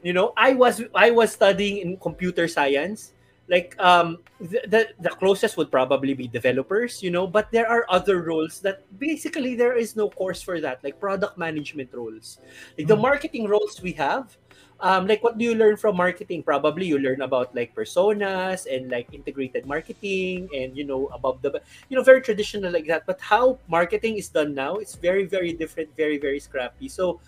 You 0.04 0.14
know, 0.14 0.34
I 0.38 0.54
was 0.54 0.82
I 0.96 1.12
was 1.12 1.34
studying 1.34 1.78
in 1.78 1.98
computer 1.98 2.48
science. 2.48 3.14
Like 3.50 3.74
um 3.82 4.22
the, 4.40 4.62
the 4.70 4.82
the 5.02 5.10
closest 5.18 5.58
would 5.58 5.72
probably 5.74 6.14
be 6.14 6.28
developers, 6.30 7.02
you 7.02 7.10
know, 7.10 7.26
but 7.26 7.50
there 7.52 7.66
are 7.68 7.84
other 7.90 8.22
roles 8.22 8.62
that 8.62 8.86
basically 9.00 9.56
there 9.58 9.74
is 9.76 9.96
no 9.98 10.12
course 10.14 10.42
for 10.42 10.62
that, 10.62 10.80
like 10.86 11.00
product 11.02 11.38
management 11.38 11.90
roles. 11.92 12.38
Like 12.78 12.88
the 12.88 12.96
Mm. 12.96 13.02
marketing 13.10 13.46
roles 13.50 13.82
we 13.82 13.94
have, 13.98 14.38
um, 14.80 15.08
like 15.08 15.24
what 15.24 15.38
do 15.38 15.44
you 15.46 15.56
learn 15.56 15.78
from 15.78 15.98
marketing? 15.98 16.44
Probably 16.44 16.86
you 16.86 17.00
learn 17.02 17.22
about 17.26 17.50
like 17.56 17.74
personas 17.74 18.70
and 18.70 18.90
like 18.94 19.10
integrated 19.12 19.66
marketing 19.66 20.48
and 20.54 20.78
you 20.78 20.86
know 20.86 21.10
about 21.10 21.42
the 21.42 21.52
you 21.90 21.98
know 21.98 22.04
very 22.06 22.22
traditional 22.22 22.72
like 22.72 22.86
that. 22.88 23.10
But 23.10 23.20
how 23.20 23.60
marketing 23.68 24.18
is 24.22 24.30
done 24.30 24.54
now, 24.54 24.78
it's 24.78 24.94
very 24.96 25.26
very 25.26 25.54
different, 25.58 25.90
very 25.98 26.22
very 26.22 26.40
scrappy. 26.40 26.88
So 26.88 27.20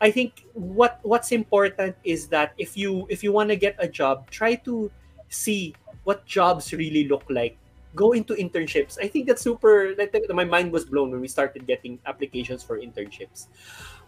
I 0.00 0.10
think 0.10 0.46
what 0.52 0.98
what's 1.02 1.32
important 1.32 1.96
is 2.04 2.28
that 2.28 2.52
if 2.58 2.76
you 2.76 3.06
if 3.10 3.22
you 3.22 3.32
want 3.32 3.50
to 3.50 3.56
get 3.56 3.76
a 3.78 3.88
job, 3.88 4.30
try 4.30 4.54
to 4.64 4.90
see 5.30 5.74
what 6.04 6.26
jobs 6.26 6.72
really 6.74 7.08
look 7.08 7.24
like. 7.30 7.56
Go 7.94 8.12
into 8.12 8.34
internships. 8.34 8.98
I 9.02 9.08
think 9.08 9.26
that's 9.26 9.42
super. 9.42 9.94
Like 9.98 10.14
my 10.30 10.44
mind 10.44 10.70
was 10.70 10.84
blown 10.84 11.10
when 11.10 11.20
we 11.20 11.26
started 11.26 11.66
getting 11.66 11.98
applications 12.06 12.62
for 12.62 12.78
internships, 12.78 13.48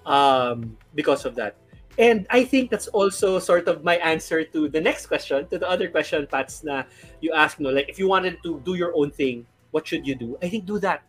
um, 0.07 0.77
because 0.95 1.25
of 1.25 1.35
that. 1.35 1.57
And 1.99 2.27
I 2.31 2.45
think 2.45 2.71
that's 2.71 2.89
also 2.89 3.39
sort 3.39 3.69
of 3.69 3.85
my 3.85 3.97
answer 3.97 4.45
to 4.45 4.69
the 4.69 4.81
next 4.81 5.07
question, 5.07 5.47
to 5.49 5.59
the 5.59 5.69
other 5.69 5.89
question, 5.89 6.27
Pats, 6.27 6.65
na 6.65 6.85
you 7.21 7.35
asked, 7.35 7.61
no, 7.61 7.69
like 7.71 7.89
if 7.89 7.99
you 7.99 8.09
wanted 8.09 8.39
to 8.45 8.61
do 8.65 8.75
your 8.75 8.97
own 8.97 9.11
thing, 9.11 9.45
what 9.73 9.87
should 9.87 10.07
you 10.07 10.15
do? 10.15 10.39
I 10.41 10.49
think 10.49 10.65
do 10.65 10.79
that 10.79 11.03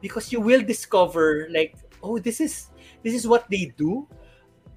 because 0.00 0.30
you 0.30 0.40
will 0.40 0.62
discover 0.62 1.48
like, 1.50 1.74
oh, 2.02 2.18
this 2.18 2.40
is 2.40 2.68
this 3.02 3.14
is 3.14 3.26
what 3.26 3.48
they 3.50 3.72
do. 3.76 4.06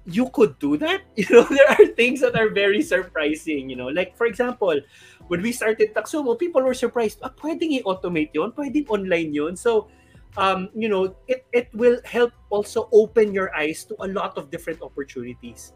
You 0.06 0.30
could 0.30 0.58
do 0.62 0.78
that. 0.78 1.02
You 1.18 1.26
know, 1.30 1.46
there 1.50 1.66
are 1.66 1.86
things 1.98 2.22
that 2.22 2.38
are 2.38 2.50
very 2.50 2.82
surprising. 2.82 3.68
You 3.68 3.76
know, 3.76 3.90
like 3.90 4.14
for 4.14 4.26
example, 4.26 4.78
when 5.26 5.42
we 5.42 5.50
started 5.50 5.94
Taxumo, 5.94 6.38
people 6.38 6.62
were 6.62 6.74
surprised. 6.74 7.18
Ah, 7.22 7.34
pwedeng 7.42 7.74
i-automate 7.82 8.30
yon, 8.30 8.54
pwedeng 8.54 8.86
online 8.86 9.34
yon. 9.34 9.58
So, 9.58 9.90
um, 10.36 10.68
you 10.74 10.88
know, 10.88 11.16
it, 11.26 11.46
it 11.52 11.68
will 11.74 11.98
help 12.04 12.32
also 12.50 12.88
open 12.92 13.32
your 13.32 13.54
eyes 13.56 13.84
to 13.90 13.96
a 14.00 14.08
lot 14.08 14.38
of 14.38 14.50
different 14.50 14.82
opportunities. 14.82 15.72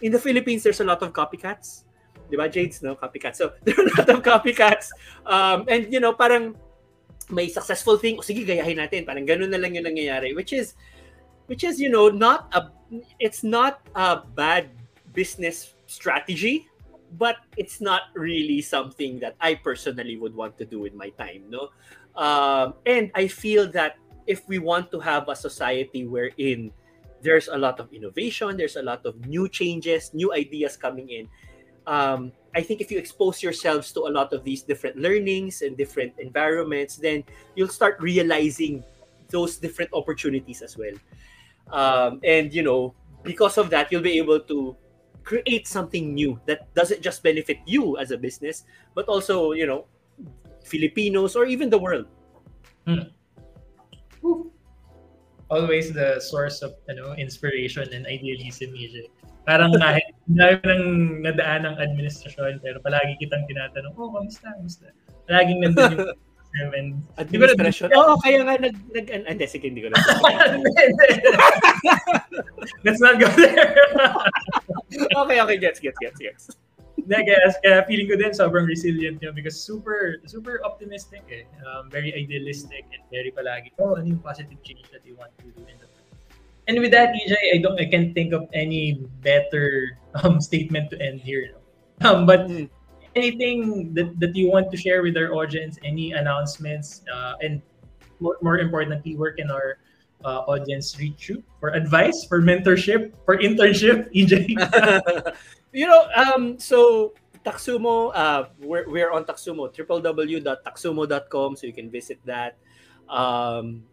In 0.00 0.12
the 0.12 0.18
Philippines, 0.18 0.62
there's 0.62 0.80
a 0.80 0.88
lot 0.88 1.02
of 1.02 1.12
copycats. 1.12 1.84
Di 2.30 2.36
ba, 2.36 2.48
Jades, 2.48 2.82
no? 2.82 2.96
Copycats. 2.96 3.36
So, 3.36 3.52
there 3.64 3.76
are 3.76 3.84
a 3.84 3.90
lot 4.00 4.08
of 4.08 4.18
copycats. 4.22 4.90
Um, 5.26 5.68
and, 5.68 5.92
you 5.92 6.00
know, 6.00 6.14
parang 6.14 6.56
may 7.30 7.48
successful 7.48 7.96
thing, 7.96 8.16
o 8.16 8.24
sige, 8.24 8.44
gayahin 8.44 8.80
natin. 8.80 9.04
Parang 9.06 9.26
ganun 9.26 9.50
na 9.52 9.60
lang 9.60 9.74
yung 9.76 9.84
nangyayari. 9.84 10.34
Which 10.34 10.52
is, 10.52 10.74
which 11.46 11.64
is, 11.64 11.80
you 11.80 11.88
know, 11.88 12.08
not 12.08 12.48
a, 12.54 12.72
it's 13.18 13.42
not 13.42 13.80
a 13.94 14.22
bad 14.34 14.70
business 15.12 15.74
strategy, 15.86 16.68
but 17.18 17.36
it's 17.56 17.80
not 17.80 18.10
really 18.14 18.60
something 18.60 19.18
that 19.20 19.36
I 19.40 19.54
personally 19.54 20.16
would 20.16 20.34
want 20.34 20.58
to 20.58 20.64
do 20.64 20.80
with 20.80 20.94
my 20.94 21.10
time, 21.10 21.44
no? 21.48 21.70
Um, 22.16 22.74
and 22.86 23.10
I 23.14 23.26
feel 23.28 23.70
that 23.72 23.96
if 24.26 24.46
we 24.48 24.58
want 24.58 24.90
to 24.92 25.00
have 25.00 25.28
a 25.28 25.36
society 25.36 26.06
wherein 26.06 26.72
there's 27.22 27.48
a 27.48 27.56
lot 27.56 27.80
of 27.80 27.92
innovation, 27.92 28.56
there's 28.56 28.76
a 28.76 28.82
lot 28.82 29.06
of 29.06 29.26
new 29.26 29.48
changes, 29.48 30.12
new 30.14 30.32
ideas 30.32 30.76
coming 30.76 31.08
in. 31.08 31.28
Um, 31.86 32.32
I 32.54 32.62
think 32.62 32.80
if 32.80 32.90
you 32.90 32.98
expose 32.98 33.42
yourselves 33.42 33.92
to 33.92 34.06
a 34.06 34.12
lot 34.12 34.32
of 34.32 34.44
these 34.44 34.62
different 34.62 34.96
learnings 34.96 35.62
and 35.62 35.76
different 35.76 36.14
environments, 36.18 36.96
then 36.96 37.24
you'll 37.56 37.68
start 37.68 38.00
realizing 38.00 38.84
those 39.28 39.56
different 39.56 39.90
opportunities 39.92 40.62
as 40.62 40.78
well. 40.78 40.94
Um, 41.72 42.20
and 42.24 42.52
you 42.52 42.62
know, 42.62 42.94
because 43.22 43.58
of 43.58 43.70
that, 43.70 43.90
you'll 43.90 44.04
be 44.04 44.18
able 44.18 44.40
to 44.40 44.76
create 45.24 45.66
something 45.66 46.12
new 46.12 46.38
that 46.44 46.68
doesn't 46.74 47.00
just 47.00 47.22
benefit 47.22 47.58
you 47.64 47.96
as 47.96 48.10
a 48.10 48.18
business, 48.18 48.64
but 48.94 49.08
also 49.08 49.52
you 49.52 49.66
know, 49.66 49.86
Filipinos 50.64 51.36
or 51.36 51.46
even 51.46 51.70
the 51.70 51.78
world. 51.78 52.06
Always 55.50 55.92
the 55.92 56.20
source 56.20 56.62
of 56.62 56.74
you 56.88 56.96
know, 56.96 57.14
inspiration 57.14 57.88
and 57.92 58.06
idealism, 58.06 58.72
EJ. 58.72 59.08
Parang 59.44 59.72
kahit 59.80 60.04
dahil 60.24 60.60
nang 60.64 60.84
nadaan 61.20 61.68
ng 61.68 61.76
administrasyon, 61.76 62.64
pero 62.64 62.80
palagi 62.80 63.16
kitang 63.20 63.44
tinatanong, 63.44 63.92
oh, 64.00 64.08
kamusta, 64.08 64.48
kamusta? 64.56 64.88
Palaging 65.28 65.60
nandun 65.60 65.92
yung 66.00 66.08
seven. 66.58 67.02
Administration. 67.18 67.90
Oo, 67.94 68.14
oh, 68.14 68.16
kaya 68.22 68.42
nga 68.46 68.54
nag... 68.58 68.74
nag 68.94 69.06
an, 69.10 69.22
hindi, 69.26 69.46
sige, 69.46 69.66
hindi 69.68 69.82
ko 69.82 69.90
na. 69.90 69.98
Let's 72.84 73.00
not 73.02 73.18
go 73.18 73.28
there. 73.34 73.74
okay, 75.22 75.38
okay, 75.42 75.56
gets, 75.58 75.78
gets, 75.80 75.98
gets, 75.98 76.18
gets. 76.18 76.44
Guess, 77.04 77.60
kaya 77.60 77.84
feeling 77.84 78.08
ko 78.08 78.16
din 78.16 78.32
sobrang 78.32 78.64
resilient 78.64 79.20
niya 79.20 79.34
because 79.36 79.60
super, 79.60 80.24
super 80.24 80.64
optimistic 80.64 81.20
eh. 81.28 81.44
Um, 81.66 81.92
very 81.92 82.14
idealistic 82.16 82.88
and 82.94 83.04
very 83.12 83.28
palagi, 83.28 83.74
oh, 83.76 84.00
ano 84.00 84.08
yung 84.08 84.24
positive 84.24 84.56
change 84.64 84.88
that 84.88 85.04
you 85.04 85.12
want 85.18 85.34
to 85.36 85.52
do 85.52 85.60
in 85.68 85.76
the 85.76 85.88
And 86.64 86.80
with 86.80 86.92
that, 86.92 87.12
EJ, 87.12 87.36
I 87.52 87.58
don't, 87.60 87.76
I 87.76 87.84
can't 87.84 88.14
think 88.14 88.32
of 88.32 88.48
any 88.54 89.04
better 89.20 89.98
um, 90.24 90.40
statement 90.40 90.90
to 90.90 91.00
end 91.00 91.20
here. 91.20 91.52
Um, 92.00 92.26
but 92.26 92.48
Mm. 92.48 92.68
Anything 93.16 93.92
that, 93.94 94.18
that 94.20 94.34
you 94.36 94.50
want 94.50 94.70
to 94.70 94.76
share 94.76 95.02
with 95.02 95.16
our 95.16 95.32
audience, 95.32 95.78
any 95.84 96.12
announcements, 96.12 97.02
uh, 97.12 97.34
and 97.40 97.62
more, 98.20 98.36
more 98.42 98.58
importantly, 98.58 99.16
where 99.16 99.32
can 99.32 99.50
our 99.50 99.78
uh, 100.24 100.40
audience 100.48 100.98
reach 100.98 101.28
you 101.28 101.42
for 101.60 101.70
advice, 101.70 102.24
for 102.24 102.40
mentorship, 102.40 103.12
for 103.24 103.38
internship, 103.38 104.12
EJ? 104.14 104.54
you 105.72 105.86
know, 105.86 106.08
um, 106.14 106.58
so 106.58 107.14
Taxumo, 107.44 108.10
uh, 108.14 108.48
we're, 108.60 108.88
we're 108.88 109.12
on 109.12 109.24
Taxumo, 109.24 109.72
www.taxumo.com, 109.74 111.56
so 111.56 111.66
you 111.66 111.72
can 111.72 111.90
visit 111.90 112.18
that. 112.24 112.56
Um, 113.08 113.84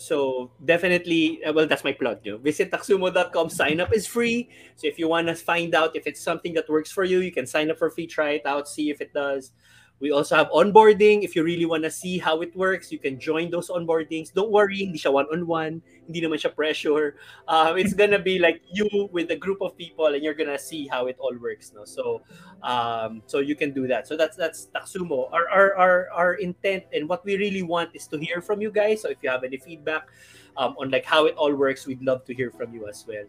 so 0.00 0.50
definitely, 0.64 1.44
uh, 1.44 1.52
well, 1.52 1.66
that's 1.66 1.84
my 1.84 1.92
plug. 1.92 2.20
You 2.24 2.32
know. 2.32 2.38
Visit 2.38 2.70
taxumo.com. 2.70 3.50
Sign 3.50 3.80
up 3.80 3.94
is 3.94 4.06
free. 4.06 4.48
So 4.76 4.86
if 4.86 4.98
you 4.98 5.08
want 5.08 5.28
to 5.28 5.34
find 5.34 5.74
out 5.74 5.94
if 5.94 6.06
it's 6.06 6.22
something 6.22 6.54
that 6.54 6.68
works 6.68 6.90
for 6.90 7.04
you, 7.04 7.20
you 7.20 7.32
can 7.32 7.46
sign 7.46 7.70
up 7.70 7.78
for 7.78 7.90
free, 7.90 8.06
try 8.06 8.30
it 8.30 8.46
out, 8.46 8.68
see 8.68 8.90
if 8.90 9.00
it 9.00 9.12
does. 9.12 9.52
We 10.00 10.12
also 10.12 10.34
have 10.34 10.48
onboarding. 10.48 11.22
If 11.22 11.36
you 11.36 11.44
really 11.44 11.66
want 11.66 11.84
to 11.84 11.90
see 11.90 12.16
how 12.16 12.40
it 12.40 12.56
works, 12.56 12.90
you 12.90 12.98
can 12.98 13.20
join 13.20 13.50
those 13.50 13.68
onboardings. 13.68 14.32
Don't 14.32 14.50
worry, 14.50 14.78
hindi 14.78 14.98
siya 14.98 15.12
one-on-one. 15.12 15.82
Hindi 16.08 16.20
naman 16.24 16.40
siya 16.40 16.56
pressure. 16.56 17.20
Um, 17.46 17.76
it's 17.76 17.92
gonna 17.92 18.18
be 18.18 18.40
like 18.40 18.64
you 18.72 18.88
with 19.12 19.30
a 19.30 19.36
group 19.36 19.60
of 19.60 19.76
people, 19.76 20.08
and 20.08 20.24
you're 20.24 20.34
gonna 20.34 20.58
see 20.58 20.88
how 20.88 21.06
it 21.06 21.20
all 21.20 21.36
works. 21.36 21.72
No, 21.76 21.84
so 21.84 22.22
um, 22.64 23.20
so 23.26 23.44
you 23.44 23.54
can 23.54 23.76
do 23.76 23.86
that. 23.88 24.08
So 24.08 24.16
that's 24.16 24.40
that's 24.40 24.72
Taxumo. 24.72 25.28
Our, 25.32 25.44
our 25.52 25.76
our 25.76 25.94
our 26.10 26.32
intent 26.40 26.84
and 26.96 27.04
what 27.06 27.20
we 27.24 27.36
really 27.36 27.62
want 27.62 27.92
is 27.92 28.08
to 28.08 28.16
hear 28.16 28.40
from 28.40 28.64
you 28.64 28.72
guys. 28.72 29.02
So 29.04 29.12
if 29.12 29.20
you 29.20 29.28
have 29.28 29.44
any 29.44 29.60
feedback 29.60 30.08
um, 30.56 30.80
on 30.80 30.90
like 30.90 31.04
how 31.04 31.26
it 31.26 31.36
all 31.36 31.52
works, 31.52 31.86
we'd 31.86 32.02
love 32.02 32.24
to 32.24 32.32
hear 32.32 32.50
from 32.50 32.72
you 32.72 32.88
as 32.88 33.04
well. 33.06 33.28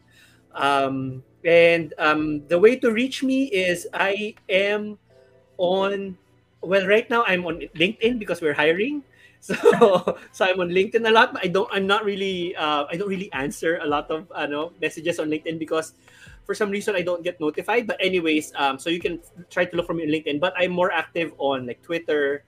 Um, 0.56 1.24
and 1.44 1.94
um, 1.98 2.48
the 2.48 2.60
way 2.60 2.76
to 2.80 2.92
reach 2.92 3.24
me 3.24 3.46
is 3.52 3.88
I 3.94 4.36
am 4.48 4.98
on 5.58 6.18
well 6.62 6.88
right 6.88 7.10
now 7.10 7.24
I'm 7.26 7.46
on 7.46 7.68
LinkedIn 7.76 8.20
because 8.20 8.42
we're 8.42 8.58
hiring. 8.58 9.04
So 9.42 9.58
so 10.30 10.46
I'm 10.46 10.62
on 10.62 10.70
LinkedIn 10.70 11.02
a 11.02 11.10
lot. 11.10 11.34
But 11.34 11.42
I 11.42 11.50
don't 11.50 11.66
I'm 11.74 11.90
not 11.90 12.06
really 12.06 12.54
uh, 12.56 12.86
I 12.86 12.94
don't 12.94 13.10
really 13.10 13.34
answer 13.34 13.82
a 13.82 13.88
lot 13.90 14.06
of 14.14 14.30
uh, 14.38 14.46
no, 14.46 14.70
messages 14.78 15.18
on 15.18 15.34
LinkedIn 15.34 15.58
because 15.58 15.98
for 16.46 16.54
some 16.54 16.70
reason 16.70 16.94
I 16.94 17.02
don't 17.02 17.26
get 17.26 17.42
notified. 17.42 17.88
But 17.90 17.98
anyways, 17.98 18.54
um, 18.54 18.78
so 18.78 18.94
you 18.94 19.02
can 19.02 19.18
try 19.50 19.66
to 19.66 19.74
look 19.74 19.90
for 19.90 19.98
me 19.98 20.06
on 20.06 20.14
LinkedIn. 20.14 20.40
But 20.40 20.54
I'm 20.62 20.70
more 20.70 20.94
active 20.94 21.34
on 21.42 21.66
like 21.66 21.82
Twitter, 21.82 22.46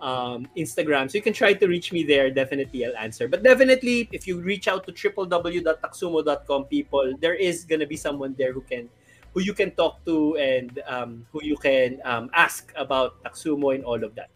um, 0.00 0.46
Instagram. 0.56 1.10
So 1.10 1.18
you 1.18 1.22
can 1.26 1.34
try 1.34 1.52
to 1.52 1.66
reach 1.66 1.90
me 1.90 2.04
there. 2.04 2.30
Definitely 2.30 2.86
I'll 2.86 2.96
answer. 2.96 3.26
But 3.26 3.42
definitely 3.42 4.08
if 4.12 4.30
you 4.30 4.38
reach 4.38 4.68
out 4.68 4.86
to 4.86 4.92
www.taxumo.com 4.94 6.64
people, 6.66 7.14
there 7.18 7.34
is 7.34 7.64
gonna 7.64 7.90
be 7.90 7.96
someone 7.96 8.36
there 8.38 8.52
who 8.52 8.62
can 8.62 8.88
who 9.36 9.42
you 9.42 9.52
can 9.52 9.70
talk 9.76 10.00
to 10.08 10.34
and 10.40 10.80
um, 10.88 11.26
who 11.30 11.44
you 11.44 11.60
can 11.60 12.00
um, 12.08 12.30
ask 12.32 12.72
about 12.74 13.22
Taxumo 13.22 13.74
and 13.74 13.84
all 13.84 14.02
of 14.02 14.16
that. 14.16 14.32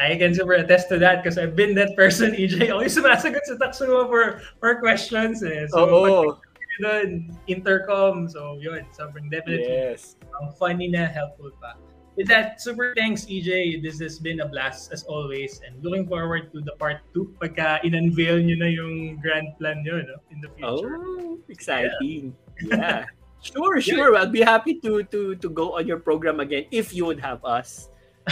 I 0.00 0.16
can 0.16 0.34
super 0.34 0.54
attest 0.54 0.88
to 0.88 0.98
that 1.04 1.22
because 1.22 1.36
I've 1.36 1.54
been 1.54 1.74
that 1.74 1.94
person, 1.94 2.32
EJ. 2.40 2.72
Always 2.72 2.96
sumasagot 2.96 3.44
sa 3.44 3.60
Taxumo 3.60 4.08
for, 4.08 4.40
for 4.56 4.80
questions 4.80 5.44
eh. 5.44 5.68
So, 5.68 5.84
Oo. 5.84 6.40
doon, 6.80 7.28
intercom. 7.44 8.24
So, 8.24 8.56
yun. 8.56 8.88
Sobrang 8.96 9.28
definitely 9.28 9.68
Yes. 9.68 10.16
um, 10.40 10.48
funny 10.56 10.88
na, 10.88 11.04
helpful 11.04 11.52
pa. 11.60 11.76
With 12.16 12.32
that, 12.32 12.56
super 12.56 12.96
thanks, 12.96 13.28
EJ. 13.28 13.84
This 13.84 14.00
has 14.00 14.16
been 14.16 14.40
a 14.40 14.48
blast 14.48 14.96
as 14.96 15.04
always. 15.04 15.60
And 15.60 15.76
looking 15.84 16.08
forward 16.08 16.56
to 16.56 16.64
the 16.64 16.72
part 16.80 17.04
2 17.12 17.36
pagka 17.36 17.84
in-unveil 17.84 18.40
nyo 18.40 18.56
na 18.64 18.68
yung 18.72 19.20
grand 19.20 19.52
plan 19.60 19.84
nyo 19.84 20.00
no, 20.00 20.16
in 20.32 20.40
the 20.40 20.48
future. 20.56 20.96
Oh, 20.96 21.36
exciting. 21.52 22.32
Yeah. 22.64 23.04
Sure, 23.42 23.80
sure. 23.80 24.16
I'll 24.16 24.30
be 24.30 24.40
happy 24.40 24.78
to 24.86 25.02
to 25.10 25.34
to 25.34 25.48
go 25.50 25.76
on 25.76 25.86
your 25.86 25.98
program 25.98 26.38
again 26.38 26.66
if 26.70 26.94
you 26.94 27.04
would 27.06 27.18
have 27.20 27.44
us. 27.44 27.90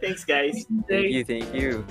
Thanks, 0.00 0.24
guys. 0.24 0.64
Thank 0.88 1.10
you, 1.10 1.24
thank 1.24 1.52
you. 1.52 1.84